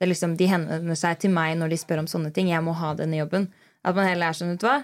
[0.00, 2.50] det er liksom, De henvender seg til meg når de spør om sånne ting.
[2.50, 3.48] Jeg må ha denne jobben.
[3.86, 4.80] At man heller er sånn, vet du hva.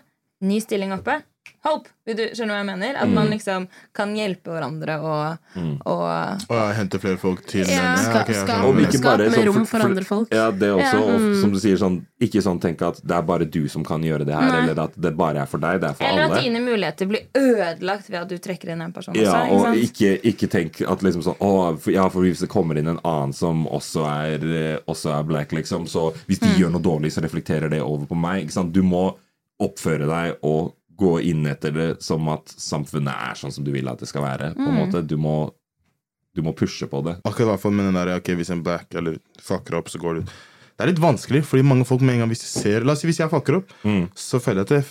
[0.47, 1.19] Ny stilling oppe.
[1.65, 1.89] Hope!
[2.09, 2.97] Vil du, skjønner du hva jeg mener?
[3.03, 5.39] At man liksom kan hjelpe hverandre og,
[5.85, 6.05] og
[6.49, 8.65] Og jeg Hente flere folk til Ja, ska, jeg skap.
[8.65, 10.33] Om ikke skap bare sånn rom for- for andre folk.
[10.33, 10.95] Ja, det også.
[10.97, 11.41] Ja, Og mm.
[11.43, 14.25] som du sier, sånn ikke sånn tenk at det er bare du som kan gjøre
[14.27, 14.63] det her, Nei.
[14.63, 15.81] eller at det bare er for deg.
[15.81, 18.93] Det er for Eller at dine muligheter blir ødelagt ved at du trekker inn en
[18.93, 19.15] person.
[19.15, 22.49] Ja, også, og ikke, ikke tenk at liksom sånn å, for, Ja, for hvis det
[22.49, 26.47] kommer inn en annen som også er, eh, også er black, liksom, så hvis de
[26.49, 26.59] Mm.
[26.59, 28.45] gjør noe dårlig, så reflekterer det over på meg.
[28.47, 28.73] Ikke sant?
[28.73, 29.15] Du må
[29.61, 33.89] oppføre deg og gå inn etter det som at samfunnet er sånn som du vil
[33.89, 34.53] at det skal være.
[34.57, 34.81] På en Mm.
[34.83, 35.07] måte.
[35.07, 35.53] Du må,
[36.35, 37.17] du må pushe på det.
[37.25, 40.15] Akkurat hvert fall med den der, ok, Hvis en black eller fucker opp, så går
[40.15, 40.33] det ut.
[40.79, 43.01] Det er litt vanskelig, fordi mange folk med en gang hvis de ser La oss
[43.03, 44.09] si hvis jeg fucker opp, Mm.
[44.15, 44.85] så føler jeg at det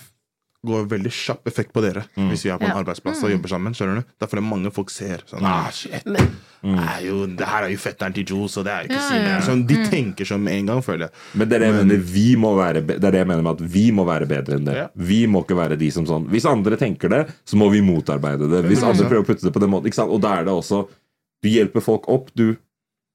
[0.66, 2.02] går veldig kjapp effekt på dere.
[2.18, 2.80] Hvis vi er på en Ja.
[2.82, 3.74] arbeidsplass og jobber sammen.
[3.78, 4.08] skjønner du?
[4.20, 6.32] Derfor er det mange folk ser sånn ah, shit, Men,
[6.64, 9.14] det, er jo, det her er jo fetteren til Joe, så det er jo ikke
[9.14, 9.42] Ja, ja.
[9.46, 11.12] Sånn, de tenker som en gang, føler jeg.
[11.36, 13.62] Men det er det jeg mener vi må være Det er det jeg mener med
[13.62, 14.76] at vi må være bedre enn det.
[14.76, 14.88] Ja.
[14.96, 18.50] Vi må ikke være de som sånn Hvis andre tenker det, så må vi motarbeide
[18.50, 18.66] det.
[18.66, 19.86] Hvis andre prøver å putte det på den måten.
[19.88, 20.12] Ikke sant?
[20.12, 20.88] Og da er det også
[21.44, 22.32] Du hjelper folk opp.
[22.36, 22.58] Du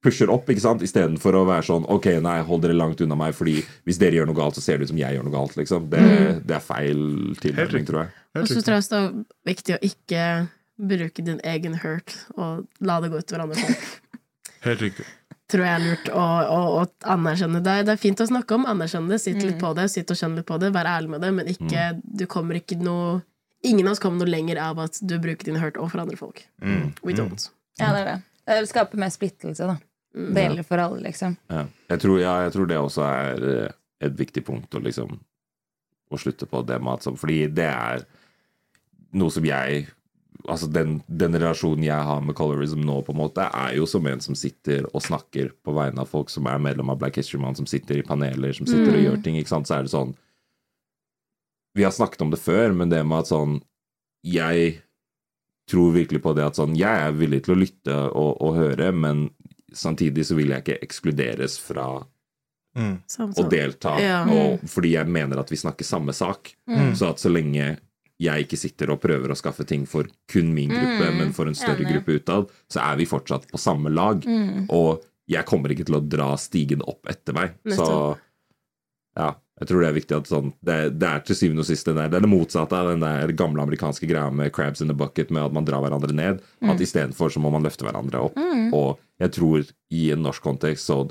[0.03, 0.83] pusher opp ikke sant?
[0.85, 4.31] istedenfor å være sånn Ok, nei, hold dere langt unna meg, Fordi hvis dere gjør
[4.31, 5.57] noe galt, så ser det ut som jeg gjør noe galt.
[5.61, 5.89] Liksom.
[5.93, 6.03] Det,
[6.49, 7.03] det er feil
[7.43, 8.13] tilnærming, tror jeg.
[8.43, 9.09] og så tror jeg det er
[9.53, 10.27] viktig å ikke
[10.83, 13.91] bruke din egen hurt og la det gå ut over andre folk.
[14.67, 15.05] Helt riktig.
[15.53, 17.77] tror jeg er lurt å, å, å anerkjenne det.
[17.87, 20.41] Det er fint å snakke om, anerkjenne det, sitte litt på det, sitte og kjenne
[20.41, 23.21] litt på det, være ærlig med det, men ikke, du kommer ikke noe
[23.63, 26.41] Ingen av oss kommer noe lenger av at du bruker din hurt overfor andre folk.
[26.59, 26.89] Mm.
[27.07, 27.45] We don't.
[27.79, 28.15] Ja, det er det.
[28.49, 29.77] Det skaper mer splittelse, da.
[30.13, 31.37] Det gjelder for alle, liksom.
[31.49, 31.65] Ja.
[31.89, 35.15] Jeg, tror, ja, jeg tror det også er eh, et viktig punkt å liksom
[36.13, 38.05] Å slutte på det med at sånn Fordi det er
[39.17, 39.87] noe som jeg
[40.49, 44.07] Altså den, den relasjonen jeg har med colorism nå, på en måte, er jo som
[44.11, 47.39] en som sitter og snakker på vegne av folk som er medlem av Black History
[47.39, 49.37] Month, som sitter i paneler, som sitter og gjør ting.
[49.39, 50.17] ikke sant, Så er det sånn
[51.79, 53.61] Vi har snakket om det før, men det med at sånn
[54.27, 54.81] Jeg
[55.71, 58.91] tror virkelig på det at sånn Jeg er villig til å lytte og, og høre,
[58.91, 59.29] men
[59.75, 62.05] samtidig så vil jeg ikke ekskluderes fra
[62.75, 63.03] Mm.
[63.37, 64.23] Å delta, Ja.
[64.25, 66.55] og, fordi jeg mener at vi snakker samme sak.
[66.67, 66.95] Mm.
[66.97, 67.77] Så at så lenge
[68.19, 71.19] jeg ikke sitter og prøver å skaffe ting for kun min gruppe, Mm.
[71.19, 71.93] men for en større Enig.
[72.03, 74.23] gruppe utad, så er vi fortsatt på samme lag.
[74.25, 74.71] Mm.
[74.71, 77.53] Og jeg kommer ikke til å dra stigen opp etter meg.
[77.67, 78.17] Så
[79.19, 81.87] ja, jeg tror det er viktig at sånn Det, det er til syvende og sist
[81.87, 84.97] det, det er det motsatte av den der gamle amerikanske greia med crabs in the
[84.97, 86.43] bucket, med at man drar hverandre ned.
[86.67, 88.39] At istedenfor så må man løfte hverandre opp.
[88.75, 91.05] Og jeg tror i en norsk kontekst så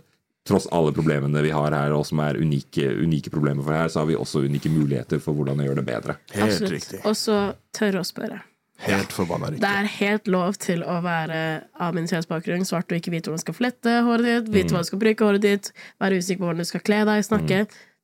[0.47, 4.01] Tross alle problemene vi har her, og som er unike, unike problemer for her, så
[4.01, 6.15] har vi også unike muligheter for hvordan å gjøre det bedre.
[6.33, 6.71] Helt Absolutt.
[6.73, 7.01] riktig.
[7.05, 7.35] Og så
[7.77, 8.39] tørre å spørre.
[8.81, 11.37] Helt forbanna Det er helt lov til å være
[11.77, 14.89] av minoritetsbakgrunn, svart og ikke vite hvordan du skal flette håret ditt, vite hva du
[14.89, 15.69] skal bruke håret ditt,
[16.01, 17.59] være usikker på hvordan du skal kle deg, snakke.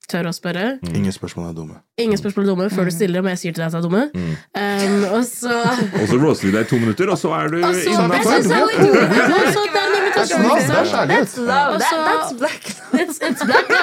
[0.08, 0.78] Tørre å spørre.
[0.88, 1.74] Ingen spørsmål er dumme.
[2.00, 3.84] Ingen spørsmål er dumme før du stiller om jeg sier til deg at de er
[3.84, 4.04] dumme.
[4.56, 5.52] Um, og så
[6.00, 8.16] Og så roaster vi deg i to minutter, og så er du Og så- innenfor.
[8.16, 8.92] That's det er Det er
[9.44, 9.68] liksom.
[10.18, 10.24] det
[10.78, 11.28] er kjærlighet.
[11.28, 11.78] That's love.
[11.78, 12.62] That, så- that's black.
[13.02, 13.76] It's, it's black, but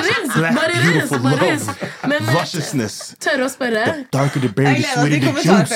[0.00, 0.28] it is.
[0.58, 1.08] But it is.
[1.10, 1.62] But it is.
[2.06, 3.14] Men Lusciousness.
[3.20, 4.04] tørre å spørre.
[4.12, 5.66] Darker the berry, the sweeter the kommentaren.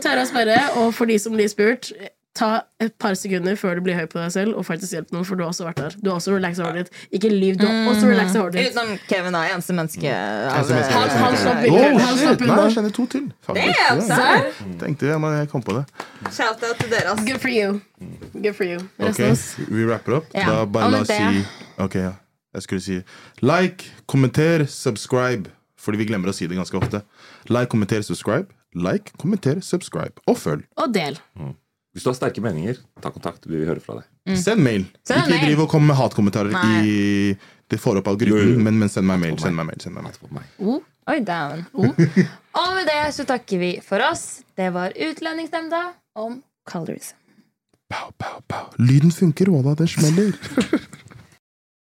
[0.00, 1.92] Tørre å spørre, og for de som blir spurt,
[2.32, 5.24] ta et par sekunder før du blir høy på deg selv, og faktisk hjelp noen,
[5.26, 5.96] for du har også vært der.
[6.00, 6.92] Du har også relaxa håret ditt.
[7.18, 8.70] Ikke lyv, du har også relaxa håret ditt.
[8.70, 11.98] Utenom Kevin da, eneste menneske av Han- han slapp Oh.
[11.98, 12.62] Han slapp Nei, unna.
[12.68, 13.32] jeg kjenner to til.
[13.42, 13.76] faktisk.
[13.88, 14.76] Damn, Ja.
[14.78, 15.84] Tenkte jeg, men jeg kom på det.
[16.32, 17.24] Shout-out til dere, ass.
[17.26, 17.80] Good for you.
[18.40, 18.78] Good for you.
[19.00, 19.54] Resten av oss.
[19.68, 20.30] Vi rapper opp.
[20.32, 21.44] Da bare la oss si
[21.78, 22.12] Ok, ja.
[22.54, 23.02] Jeg skulle si
[23.42, 25.50] like, kommenter, subscribe.
[25.78, 27.02] Fordi vi glemmer å si det ganske ofte.
[27.48, 28.46] Like, kommenter, subscribe.
[28.74, 30.12] Like, kommenter, subscribe.
[30.28, 30.64] Og følg.
[30.76, 31.18] Og del.
[31.90, 33.46] Hvis du har sterke meninger, ta kontakt.
[33.48, 34.36] Vi vil høre fra deg.
[34.38, 34.84] Send mail.
[34.86, 35.00] Mm.
[35.08, 35.46] Send ikke mail.
[35.48, 36.84] driv og kom med hatkommentarer Nei.
[36.86, 37.34] i
[37.70, 38.38] Det får opp jo.
[38.62, 39.38] men, men send meg mail.
[39.42, 40.14] Send meg mail, send meg mail.
[40.18, 40.84] Send meg.
[41.10, 41.64] Oi, down.
[42.60, 44.42] Og med det så takker vi for oss.
[44.58, 45.82] Det var Utlendingsnemnda
[46.18, 47.16] om colorism.
[47.90, 48.70] Pow, pow, pow.
[48.78, 49.74] Lyden funker, Walla.
[49.74, 50.30] Det smeller.